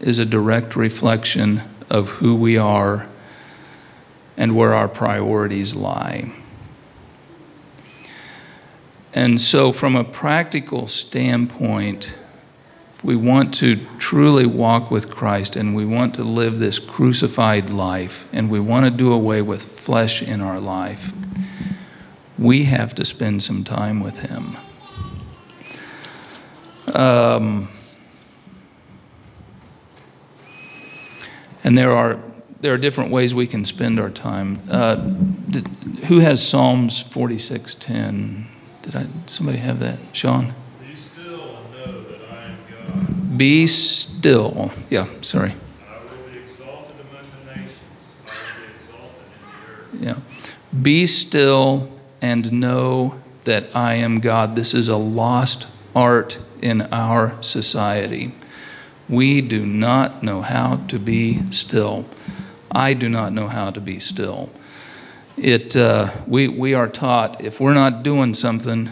is 0.00 0.18
a 0.18 0.24
direct 0.24 0.76
reflection 0.76 1.62
of 1.90 2.08
who 2.08 2.34
we 2.34 2.56
are 2.56 3.08
and 4.36 4.54
where 4.54 4.72
our 4.74 4.88
priorities 4.88 5.74
lie. 5.74 6.32
And 9.12 9.40
so, 9.40 9.72
from 9.72 9.96
a 9.96 10.04
practical 10.04 10.86
standpoint, 10.86 12.14
we 13.02 13.16
want 13.16 13.54
to 13.54 13.84
truly 13.98 14.46
walk 14.46 14.90
with 14.90 15.10
Christ 15.10 15.56
and 15.56 15.74
we 15.74 15.84
want 15.84 16.14
to 16.16 16.24
live 16.24 16.58
this 16.58 16.78
crucified 16.78 17.70
life 17.70 18.28
and 18.32 18.50
we 18.50 18.60
want 18.60 18.84
to 18.84 18.90
do 18.90 19.12
away 19.12 19.42
with 19.42 19.64
flesh 19.64 20.22
in 20.22 20.40
our 20.40 20.60
life, 20.60 21.12
we 22.38 22.64
have 22.64 22.94
to 22.96 23.04
spend 23.04 23.42
some 23.42 23.64
time 23.64 24.00
with 24.00 24.20
Him. 24.20 24.56
Um, 26.94 27.68
and 31.64 31.76
there 31.76 31.92
are 31.92 32.18
there 32.60 32.74
are 32.74 32.78
different 32.78 33.10
ways 33.10 33.34
we 33.34 33.46
can 33.46 33.64
spend 33.64 34.00
our 34.00 34.10
time. 34.10 34.60
Uh, 34.70 34.96
did, 34.96 35.68
who 36.06 36.20
has 36.20 36.46
Psalms 36.46 37.00
forty 37.02 37.38
six 37.38 37.74
ten? 37.74 38.46
Did 38.82 38.96
I 38.96 39.06
somebody 39.26 39.58
have 39.58 39.80
that? 39.80 39.98
Sean. 40.12 40.54
Be 40.80 40.94
still 40.96 41.56
and 41.56 41.72
know 41.72 42.02
that 42.02 42.20
I 42.30 42.42
am 42.44 42.58
God. 42.72 43.38
Be 43.38 43.66
still. 43.66 44.70
Yeah, 44.90 45.06
sorry. 45.20 45.54
I 45.88 45.98
will 45.98 46.30
be 46.30 46.38
exalted 46.38 46.96
among 47.00 47.26
the 47.44 47.54
nations. 47.54 47.78
I 48.26 48.30
will 48.30 48.66
be 48.66 48.72
exalted 48.74 49.26
in 49.92 50.00
the 50.00 50.08
earth. 50.10 50.22
Yeah. 50.72 50.80
Be 50.82 51.06
still 51.06 51.90
and 52.20 52.52
know 52.52 53.20
that 53.44 53.64
I 53.74 53.94
am 53.94 54.20
God. 54.20 54.56
This 54.56 54.74
is 54.74 54.88
a 54.88 54.96
lost 54.96 55.66
art 55.94 56.38
in 56.62 56.82
our 56.92 57.40
society. 57.42 58.34
We 59.08 59.40
do 59.40 59.64
not 59.64 60.22
know 60.22 60.42
how 60.42 60.76
to 60.88 60.98
be 60.98 61.50
still. 61.50 62.04
I 62.70 62.94
do 62.94 63.08
not 63.08 63.32
know 63.32 63.48
how 63.48 63.70
to 63.70 63.80
be 63.80 63.98
still. 64.00 64.50
It, 65.36 65.76
uh, 65.76 66.10
we, 66.26 66.48
we 66.48 66.74
are 66.74 66.88
taught 66.88 67.42
if 67.44 67.60
we're 67.60 67.74
not 67.74 68.02
doing 68.02 68.34
something, 68.34 68.90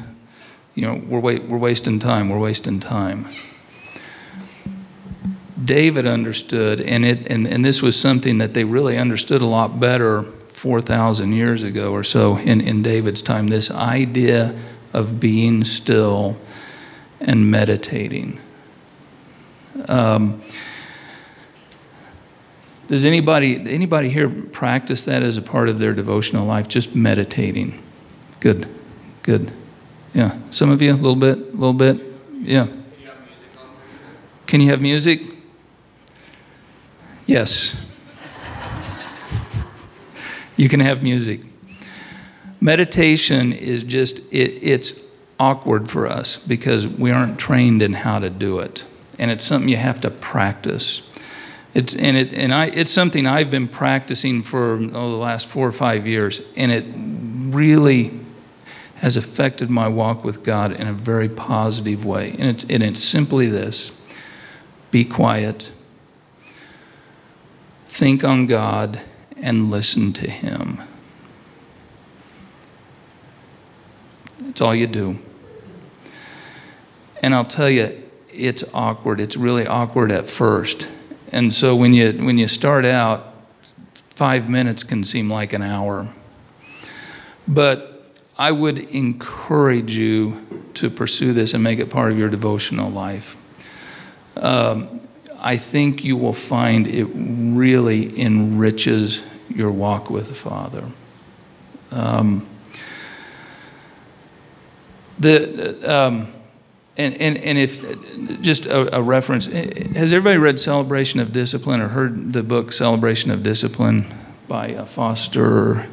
you 0.75 0.83
know, 0.83 1.03
we're, 1.07 1.21
wa- 1.21 1.45
we're 1.47 1.59
wasting 1.59 1.99
time, 1.99 2.29
we're 2.29 2.39
wasting 2.39 2.81
time. 2.81 3.27
David 5.63 6.07
understood, 6.07 6.81
and, 6.81 7.05
it, 7.05 7.27
and, 7.27 7.47
and 7.47 7.65
this 7.65 7.83
was 7.83 7.99
something 7.99 8.39
that 8.39 8.55
they 8.55 8.65
really 8.65 8.97
understood 8.97 9.43
a 9.43 9.47
lot 9.47 9.81
better 9.81 10.23
4,000 10.23 11.33
years 11.33 11.63
ago 11.63 11.93
or 11.93 12.05
so 12.05 12.39
in, 12.39 12.61
in 12.61 12.83
David's 12.83 13.21
time 13.21 13.49
this 13.49 13.71
idea 13.71 14.59
of 14.93 15.21
being 15.21 15.65
still 15.65 16.39
and 17.21 17.51
meditating. 17.51 18.41
Um, 19.89 20.43
does 22.89 23.05
anybody, 23.05 23.57
anybody 23.69 24.09
here 24.09 24.29
practice 24.29 25.05
that 25.07 25.23
as 25.23 25.37
a 25.37 25.43
part 25.43 25.69
of 25.69 25.79
their 25.79 25.93
devotional 25.93 26.47
life? 26.47 26.69
Just 26.69 26.95
meditating. 26.95 27.83
Good, 28.41 28.69
good. 29.23 29.51
Yeah. 30.15 30.39
Some 30.51 30.71
of 30.71 30.81
you, 30.81 30.93
a 30.93 30.95
little 30.95 31.17
bit, 31.17 31.39
a 31.39 31.57
little 31.57 31.73
bit. 31.73 32.01
Yeah. 32.33 32.69
Can 34.47 34.61
you 34.61 34.71
have 34.71 34.81
music? 34.81 35.23
Yes. 37.27 37.77
you 40.57 40.69
can 40.69 40.79
have 40.79 41.03
music. 41.03 41.41
Meditation 42.61 43.53
is 43.53 43.83
just, 43.83 44.19
it, 44.31 44.63
it's 44.63 44.93
awkward 45.38 45.90
for 45.90 46.07
us 46.07 46.37
because 46.37 46.87
we 46.87 47.11
aren't 47.11 47.38
trained 47.38 47.83
in 47.83 47.92
how 47.92 48.18
to 48.18 48.31
do 48.31 48.59
it. 48.59 48.85
And 49.18 49.31
it's 49.31 49.44
something 49.44 49.68
you 49.68 49.77
have 49.77 50.01
to 50.03 50.11
practice. 50.11 51.03
It's, 51.75 51.94
and 51.94 52.16
it, 52.16 52.33
and 52.33 52.55
I, 52.55 52.66
it's 52.66 52.90
something 52.90 53.27
I've 53.27 53.51
been 53.51 53.68
practicing 53.68 54.42
for 54.42 54.75
oh, 54.75 55.11
the 55.11 55.16
last 55.16 55.46
four 55.46 55.66
or 55.66 55.72
five 55.72 56.07
years, 56.07 56.40
and 56.57 56.72
it 56.72 56.85
really 57.55 58.18
has 58.96 59.16
affected 59.16 59.68
my 59.68 59.88
walk 59.88 60.25
with 60.25 60.42
God 60.42 60.72
in 60.72 60.87
a 60.87 60.92
very 60.92 61.29
positive 61.29 62.05
way. 62.05 62.31
And 62.31 62.44
it's, 62.44 62.64
and 62.64 62.83
it's 62.83 63.03
simply 63.03 63.46
this 63.46 63.92
be 64.90 65.05
quiet, 65.05 65.70
think 67.85 68.25
on 68.25 68.46
God, 68.46 69.01
and 69.37 69.70
listen 69.70 70.14
to 70.14 70.31
Him. 70.31 70.81
That's 74.57 74.62
all 74.62 74.75
you 74.75 74.87
do. 74.87 75.19
And 77.23 77.35
I'll 77.35 77.45
tell 77.45 77.69
you, 77.69 78.03
it's 78.33 78.64
awkward. 78.73 79.21
It's 79.21 79.37
really 79.37 79.66
awkward 79.66 80.11
at 80.11 80.31
first. 80.31 80.88
And 81.31 81.53
so 81.53 81.77
when 81.77 81.92
you, 81.92 82.11
when 82.25 82.38
you 82.38 82.49
start 82.49 82.87
out, 82.87 83.35
five 84.09 84.49
minutes 84.49 84.83
can 84.83 85.05
seem 85.05 85.31
like 85.31 85.53
an 85.53 85.61
hour. 85.61 86.09
But 87.47 88.11
I 88.38 88.51
would 88.51 88.79
encourage 88.79 89.95
you 89.95 90.47
to 90.73 90.88
pursue 90.88 91.35
this 91.35 91.53
and 91.53 91.62
make 91.62 91.79
it 91.79 91.90
part 91.90 92.11
of 92.11 92.19
your 92.19 92.31
devotional 92.31 92.90
life. 92.90 93.37
Um, 94.38 95.03
I 95.38 95.59
think 95.59 96.03
you 96.03 96.16
will 96.16 96.33
find 96.33 96.87
it 96.87 97.05
really 97.05 98.19
enriches 98.19 99.23
your 99.51 99.71
walk 99.71 100.09
with 100.09 100.29
the 100.29 100.35
Father. 100.35 100.87
Um, 101.90 102.49
the, 105.19 105.91
um, 105.91 106.29
and, 106.97 107.21
and, 107.21 107.37
and 107.39 107.59
if, 107.59 108.41
just 108.43 108.67
a, 108.67 108.97
a, 108.97 109.03
reference, 109.03 109.47
has 109.47 110.13
everybody 110.13 110.39
read 110.39 110.59
Celebration 110.59 111.21
of 111.21 111.33
Discipline 111.33 111.81
or 111.81 111.89
heard 111.89 112.33
the 112.33 112.43
book 112.43 112.73
Celebration 112.73 113.31
of 113.31 113.43
Discipline 113.43 114.07
by 114.49 114.75
uh, 114.75 114.85
Foster? 114.85 115.89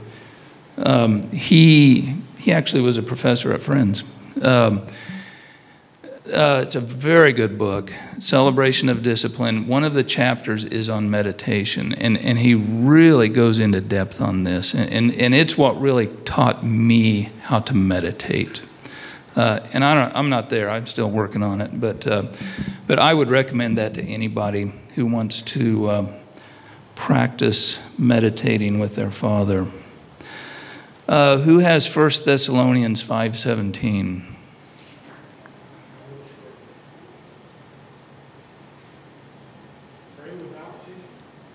Um, 0.78 1.30
he, 1.32 2.16
he 2.38 2.52
actually 2.52 2.82
was 2.82 2.98
a 2.98 3.04
professor 3.04 3.54
at 3.54 3.62
Friends. 3.62 4.04
Um, 4.42 4.88
uh, 6.32 6.62
it's 6.64 6.76
a 6.76 6.80
very 6.80 7.34
good 7.34 7.58
book, 7.58 7.92
Celebration 8.20 8.88
of 8.88 9.04
Discipline. 9.04 9.68
One 9.68 9.84
of 9.84 9.94
the 9.94 10.06
chapters 10.06 10.64
is 10.64 10.88
on 10.88 11.10
meditation, 11.10 11.94
and, 11.94 12.18
and 12.18 12.40
he 12.40 12.56
really 12.56 13.28
goes 13.28 13.60
into 13.60 13.82
depth 13.82 14.22
on 14.22 14.46
this. 14.46 14.74
And, 14.74 14.90
and, 14.90 15.14
and 15.16 15.36
it's 15.36 15.58
what 15.58 15.80
really 15.82 16.08
taught 16.24 16.64
me 16.64 17.30
how 17.42 17.60
to 17.60 17.76
meditate. 17.76 18.62
Uh, 19.36 19.60
and 19.74 19.84
I 19.84 20.12
I'm 20.14 20.30
not 20.30 20.50
there. 20.50 20.70
I'm 20.70 20.86
still 20.88 21.10
working 21.10 21.42
on 21.42 21.62
it. 21.62 21.80
But, 21.80 22.06
uh, 22.06 22.28
but 22.86 23.00
I 23.00 23.14
would 23.14 23.30
recommend 23.30 23.78
that 23.78 23.96
to 23.96 24.04
anybody 24.04 24.72
who 24.96 25.06
wants 25.06 25.42
to 25.42 25.88
uh, 25.88 26.08
practice 26.96 27.80
meditating 27.98 28.80
with 28.80 28.96
their 28.96 29.10
Father. 29.10 29.68
Uh, 31.08 31.38
who 31.40 31.60
has 31.60 31.94
1 31.94 32.10
Thessalonians 32.26 33.04
5.17? 33.04 34.24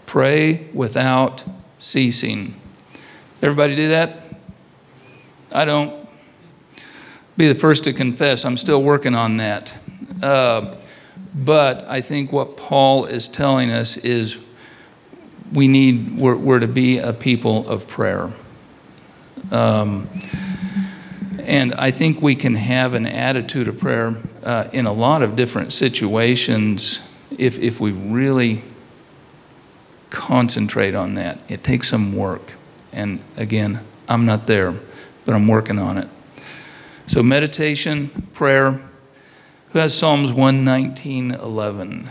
Pray 0.05 0.69
without 0.73 1.45
ceasing. 1.79 2.61
Everybody 3.43 3.77
do 3.77 3.89
that? 3.89 4.23
I 5.53 5.65
don't 5.65 5.98
be 7.39 7.47
the 7.47 7.55
first 7.55 7.85
to 7.85 7.93
confess, 7.93 8.45
I'm 8.45 8.57
still 8.57 8.83
working 8.83 9.15
on 9.15 9.37
that. 9.37 9.73
Uh, 10.21 10.75
but 11.33 11.85
I 11.85 12.01
think 12.01 12.33
what 12.33 12.57
Paul 12.57 13.05
is 13.05 13.29
telling 13.29 13.71
us 13.71 13.97
is 13.97 14.37
we 15.53 15.69
need, 15.69 16.19
we're, 16.19 16.35
we're 16.35 16.59
to 16.59 16.67
be 16.67 16.99
a 16.99 17.13
people 17.13 17.69
of 17.69 17.87
prayer. 17.87 18.33
Um, 19.53 20.09
and 21.39 21.75
I 21.75 21.93
think 21.93 22.21
we 22.21 22.35
can 22.35 22.57
have 22.57 22.95
an 22.95 23.07
attitude 23.07 23.69
of 23.69 23.79
prayer 23.79 24.17
uh, 24.43 24.69
in 24.73 24.87
a 24.87 24.93
lot 24.93 25.23
of 25.23 25.37
different 25.37 25.73
situations 25.73 26.99
if, 27.39 27.57
if 27.61 27.79
we 27.79 27.93
really 27.93 28.65
concentrate 30.11 30.97
on 30.97 31.15
that. 31.15 31.39
It 31.49 31.63
takes 31.63 31.89
some 31.89 32.17
work. 32.17 32.55
And 32.93 33.23
again, 33.37 33.85
I'm 34.09 34.27
not 34.27 34.49
there, 34.49 34.75
but 35.25 35.37
I'm 35.37 35.47
working 35.47 35.79
on 35.79 35.99
it. 35.99 36.09
So, 37.09 37.23
meditation, 37.23 38.29
prayer. 38.35 38.83
Who 39.73 39.79
has 39.79 39.97
Psalms 39.97 40.31
119, 40.31 41.31
11? 41.31 42.07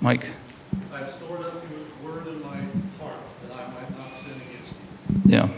Mike? 0.00 0.26
I've 0.92 1.12
stored 1.12 1.42
up 1.42 1.62
your 1.70 2.10
word 2.10 2.26
in 2.26 2.42
my 2.42 2.56
heart 2.98 3.18
that 3.46 3.56
I 3.56 3.72
might 3.72 3.96
not 3.96 4.12
sin 4.16 4.32
against 4.32 4.72
you. 4.72 5.20
Yeah. 5.26 5.48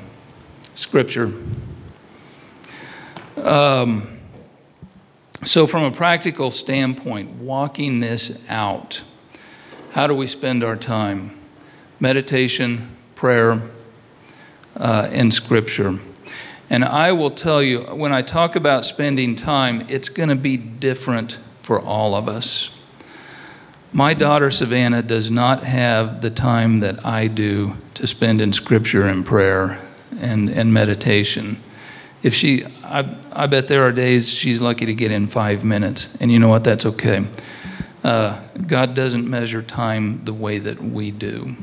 Scripture. 0.75 1.33
Um, 3.39 4.21
so, 5.47 5.67
from 5.67 5.85
a 5.85 5.91
practical 5.91 6.51
standpoint, 6.51 7.31
walking 7.37 8.01
this 8.01 8.39
out, 8.51 9.01
how 9.93 10.07
do 10.07 10.15
we 10.15 10.27
spend 10.27 10.63
our 10.63 10.77
time? 10.77 11.41
Meditation, 12.01 12.95
prayer, 13.15 13.63
uh, 14.77 15.09
and 15.11 15.33
Scripture. 15.33 15.99
And 16.73 16.87
I 16.87 17.13
will 17.13 17.31
tell 17.31 17.63
you, 17.63 17.81
when 17.81 18.15
I 18.15 18.23
talk 18.23 18.57
about 18.57 18.87
spending 18.87 19.37
time, 19.37 19.85
it's 19.91 20.09
going 20.09 20.31
to 20.31 20.35
be 20.35 20.57
different 20.57 21.39
for 21.61 21.79
all 21.79 22.15
of 22.15 22.31
us. 22.31 22.71
My 23.93 24.15
daughter 24.15 24.51
Savannah 24.51 25.03
does 25.03 25.31
not 25.31 25.65
have 25.65 26.23
the 26.23 26.31
time 26.31 26.81
that 26.81 27.05
I 27.05 27.27
do 27.27 27.77
to 27.93 28.07
spend 28.07 28.41
in 28.41 28.55
scripture 28.55 29.07
and 29.07 29.23
prayer 29.23 29.87
and, 30.19 30.49
and 30.49 30.73
meditation. 30.73 31.63
If 32.23 32.33
she, 32.33 32.65
I, 32.83 33.17
I 33.31 33.49
bet 33.49 33.69
there 33.69 33.83
are 33.83 33.93
days 33.93 34.31
she's 34.31 34.63
lucky 34.63 34.87
to 34.87 34.95
get 34.95 35.11
in 35.11 35.27
five 35.27 35.67
minutes. 35.67 36.09
And 36.21 36.33
you 36.33 36.39
know 36.39 36.49
what? 36.49 36.65
That's 36.65 36.87
okay. 36.87 37.27
Uh, 38.03 38.41
God 38.67 38.95
doesn't 38.95 39.29
measure 39.29 39.61
time 39.61 40.25
the 40.25 40.33
way 40.33 40.59
that 40.59 40.83
we 40.83 41.11
do. 41.11 41.55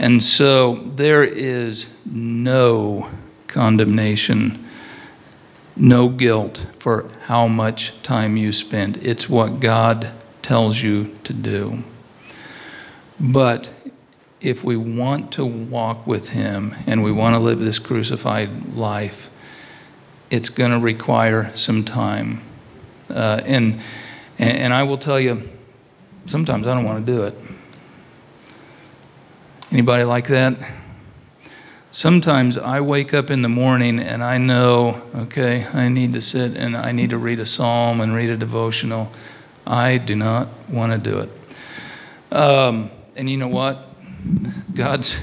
And 0.00 0.20
so 0.20 0.74
there 0.74 1.22
is 1.22 1.86
no 2.04 3.08
condemnation, 3.52 4.68
no 5.76 6.08
guilt 6.08 6.66
for 6.78 7.08
how 7.26 7.46
much 7.46 7.92
time 8.02 8.36
you 8.36 8.52
spend. 8.52 8.96
It's 8.98 9.28
what 9.28 9.60
God 9.60 10.10
tells 10.42 10.82
you 10.82 11.16
to 11.24 11.32
do. 11.32 11.84
But 13.20 13.72
if 14.40 14.64
we 14.64 14.76
want 14.76 15.32
to 15.32 15.44
walk 15.44 16.06
with 16.06 16.30
Him 16.30 16.74
and 16.86 17.04
we 17.04 17.12
want 17.12 17.34
to 17.34 17.38
live 17.38 17.60
this 17.60 17.78
crucified 17.78 18.74
life, 18.74 19.30
it's 20.30 20.48
going 20.48 20.72
to 20.72 20.78
require 20.78 21.54
some 21.54 21.84
time. 21.84 22.42
Uh, 23.08 23.40
and, 23.44 23.80
and 24.38 24.74
I 24.74 24.82
will 24.82 24.98
tell 24.98 25.20
you, 25.20 25.48
sometimes 26.26 26.66
I 26.66 26.74
don't 26.74 26.84
want 26.84 27.06
to 27.06 27.12
do 27.12 27.22
it. 27.24 27.38
Anybody 29.70 30.04
like 30.04 30.26
that? 30.28 30.56
Sometimes 31.92 32.56
I 32.56 32.80
wake 32.80 33.12
up 33.12 33.30
in 33.30 33.42
the 33.42 33.50
morning 33.50 34.00
and 34.00 34.24
I 34.24 34.38
know, 34.38 35.02
okay, 35.14 35.66
I 35.74 35.90
need 35.90 36.14
to 36.14 36.22
sit 36.22 36.56
and 36.56 36.74
I 36.74 36.90
need 36.90 37.10
to 37.10 37.18
read 37.18 37.38
a 37.38 37.44
psalm 37.44 38.00
and 38.00 38.14
read 38.14 38.30
a 38.30 38.36
devotional. 38.38 39.12
I 39.66 39.98
do 39.98 40.16
not 40.16 40.48
want 40.70 40.92
to 40.92 40.98
do 40.98 41.18
it. 41.18 42.34
Um, 42.34 42.90
and 43.14 43.28
you 43.28 43.36
know 43.36 43.46
what? 43.46 43.86
God's, 44.74 45.20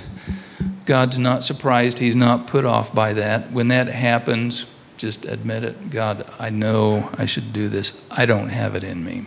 God's 0.85 1.17
not 1.17 1.43
surprised. 1.43 1.97
He's 1.97 2.15
not 2.15 2.45
put 2.45 2.65
off 2.65 2.93
by 2.93 3.13
that. 3.13 3.51
When 3.51 3.69
that 3.69 3.87
happens, 3.87 4.67
just 4.95 5.25
admit 5.25 5.63
it. 5.63 5.89
God, 5.89 6.29
I 6.37 6.51
know 6.51 7.09
I 7.17 7.25
should 7.25 7.51
do 7.51 7.67
this. 7.67 7.93
I 8.11 8.27
don't 8.27 8.49
have 8.49 8.75
it 8.75 8.83
in 8.83 9.03
me. 9.03 9.25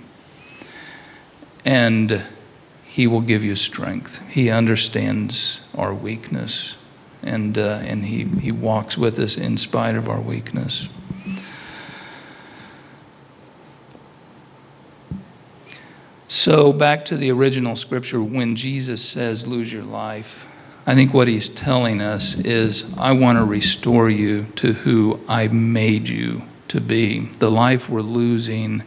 And 1.64 2.22
He 2.84 3.08
will 3.08 3.20
give 3.20 3.44
you 3.44 3.56
strength. 3.56 4.24
He 4.28 4.48
understands 4.48 5.60
our 5.74 5.92
weakness, 5.92 6.76
and, 7.22 7.56
uh, 7.56 7.80
and 7.82 8.04
he, 8.04 8.24
he 8.24 8.52
walks 8.52 8.98
with 8.98 9.18
us 9.18 9.36
in 9.36 9.56
spite 9.56 9.94
of 9.94 10.08
our 10.08 10.20
weakness. 10.20 10.88
So, 16.28 16.72
back 16.72 17.04
to 17.06 17.16
the 17.16 17.30
original 17.30 17.76
scripture, 17.76 18.22
when 18.22 18.56
Jesus 18.56 19.02
says, 19.02 19.46
lose 19.46 19.70
your 19.70 19.82
life, 19.82 20.46
I 20.86 20.94
think 20.94 21.12
what 21.14 21.28
he's 21.28 21.48
telling 21.48 22.00
us 22.00 22.34
is, 22.34 22.84
I 22.96 23.12
want 23.12 23.38
to 23.38 23.44
restore 23.44 24.10
you 24.10 24.46
to 24.56 24.72
who 24.72 25.20
I 25.28 25.48
made 25.48 26.08
you 26.08 26.42
to 26.68 26.80
be. 26.80 27.20
The 27.38 27.50
life 27.50 27.88
we're 27.88 28.00
losing 28.00 28.82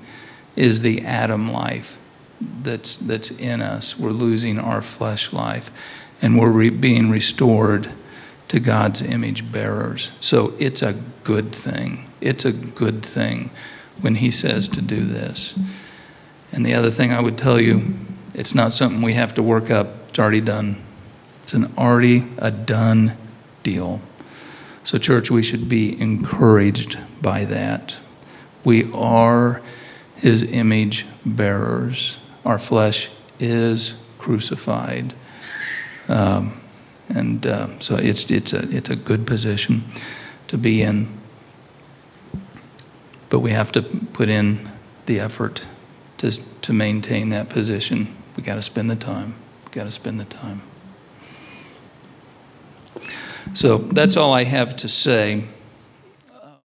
is 0.55 0.81
the 0.81 1.05
Adam 1.05 1.51
life 1.51 1.97
that's, 2.41 2.97
that's 2.97 3.31
in 3.31 3.61
us. 3.61 3.97
We're 3.97 4.09
losing 4.09 4.59
our 4.59 4.81
flesh 4.81 5.31
life, 5.31 5.69
and 6.21 6.37
we're 6.37 6.49
re- 6.49 6.69
being 6.69 7.09
restored 7.09 7.91
to 8.55 8.61
God's 8.61 9.01
image 9.01 9.51
bearers. 9.51 10.11
So 10.21 10.53
it's 10.59 10.81
a 10.81 10.93
good 11.25 11.53
thing. 11.53 12.09
It's 12.21 12.45
a 12.45 12.53
good 12.53 13.05
thing 13.05 13.49
when 13.99 14.15
he 14.15 14.31
says 14.31 14.69
to 14.69 14.81
do 14.81 15.03
this. 15.03 15.59
And 16.53 16.65
the 16.65 16.73
other 16.73 16.89
thing 16.89 17.11
I 17.11 17.19
would 17.19 17.37
tell 17.37 17.59
you, 17.59 17.95
it's 18.33 18.55
not 18.55 18.71
something 18.71 19.01
we 19.01 19.15
have 19.15 19.33
to 19.33 19.43
work 19.43 19.69
up. 19.69 19.89
It's 20.07 20.19
already 20.19 20.39
done. 20.39 20.81
It's 21.43 21.53
an 21.53 21.73
already 21.77 22.29
a 22.37 22.49
done 22.49 23.17
deal. 23.61 23.99
So, 24.85 24.97
church, 24.99 25.29
we 25.29 25.43
should 25.43 25.67
be 25.67 25.99
encouraged 25.99 26.97
by 27.21 27.43
that. 27.43 27.97
We 28.63 28.89
are 28.93 29.61
his 30.15 30.43
image 30.43 31.05
bearers. 31.25 32.19
Our 32.45 32.57
flesh 32.57 33.09
is 33.37 33.95
crucified. 34.17 35.13
Um, 36.07 36.61
and 37.09 37.45
uh, 37.45 37.79
so 37.79 37.95
it's, 37.95 38.29
it's, 38.31 38.53
a, 38.53 38.69
it's 38.75 38.89
a 38.89 38.95
good 38.95 39.27
position 39.27 39.83
to 40.47 40.57
be 40.57 40.81
in. 40.81 41.17
But 43.29 43.39
we 43.39 43.51
have 43.51 43.71
to 43.73 43.81
put 43.81 44.29
in 44.29 44.69
the 45.05 45.19
effort 45.19 45.65
to, 46.17 46.31
to 46.61 46.73
maintain 46.73 47.29
that 47.29 47.49
position. 47.49 48.15
We 48.35 48.43
got 48.43 48.55
to 48.55 48.61
spend 48.61 48.89
the 48.89 48.95
time. 48.95 49.35
We 49.65 49.71
got 49.71 49.85
to 49.85 49.91
spend 49.91 50.19
the 50.19 50.25
time. 50.25 50.61
So 53.53 53.77
that's 53.77 54.17
all 54.17 54.33
I 54.33 54.43
have 54.43 54.75
to 54.77 54.89
say. 54.89 55.43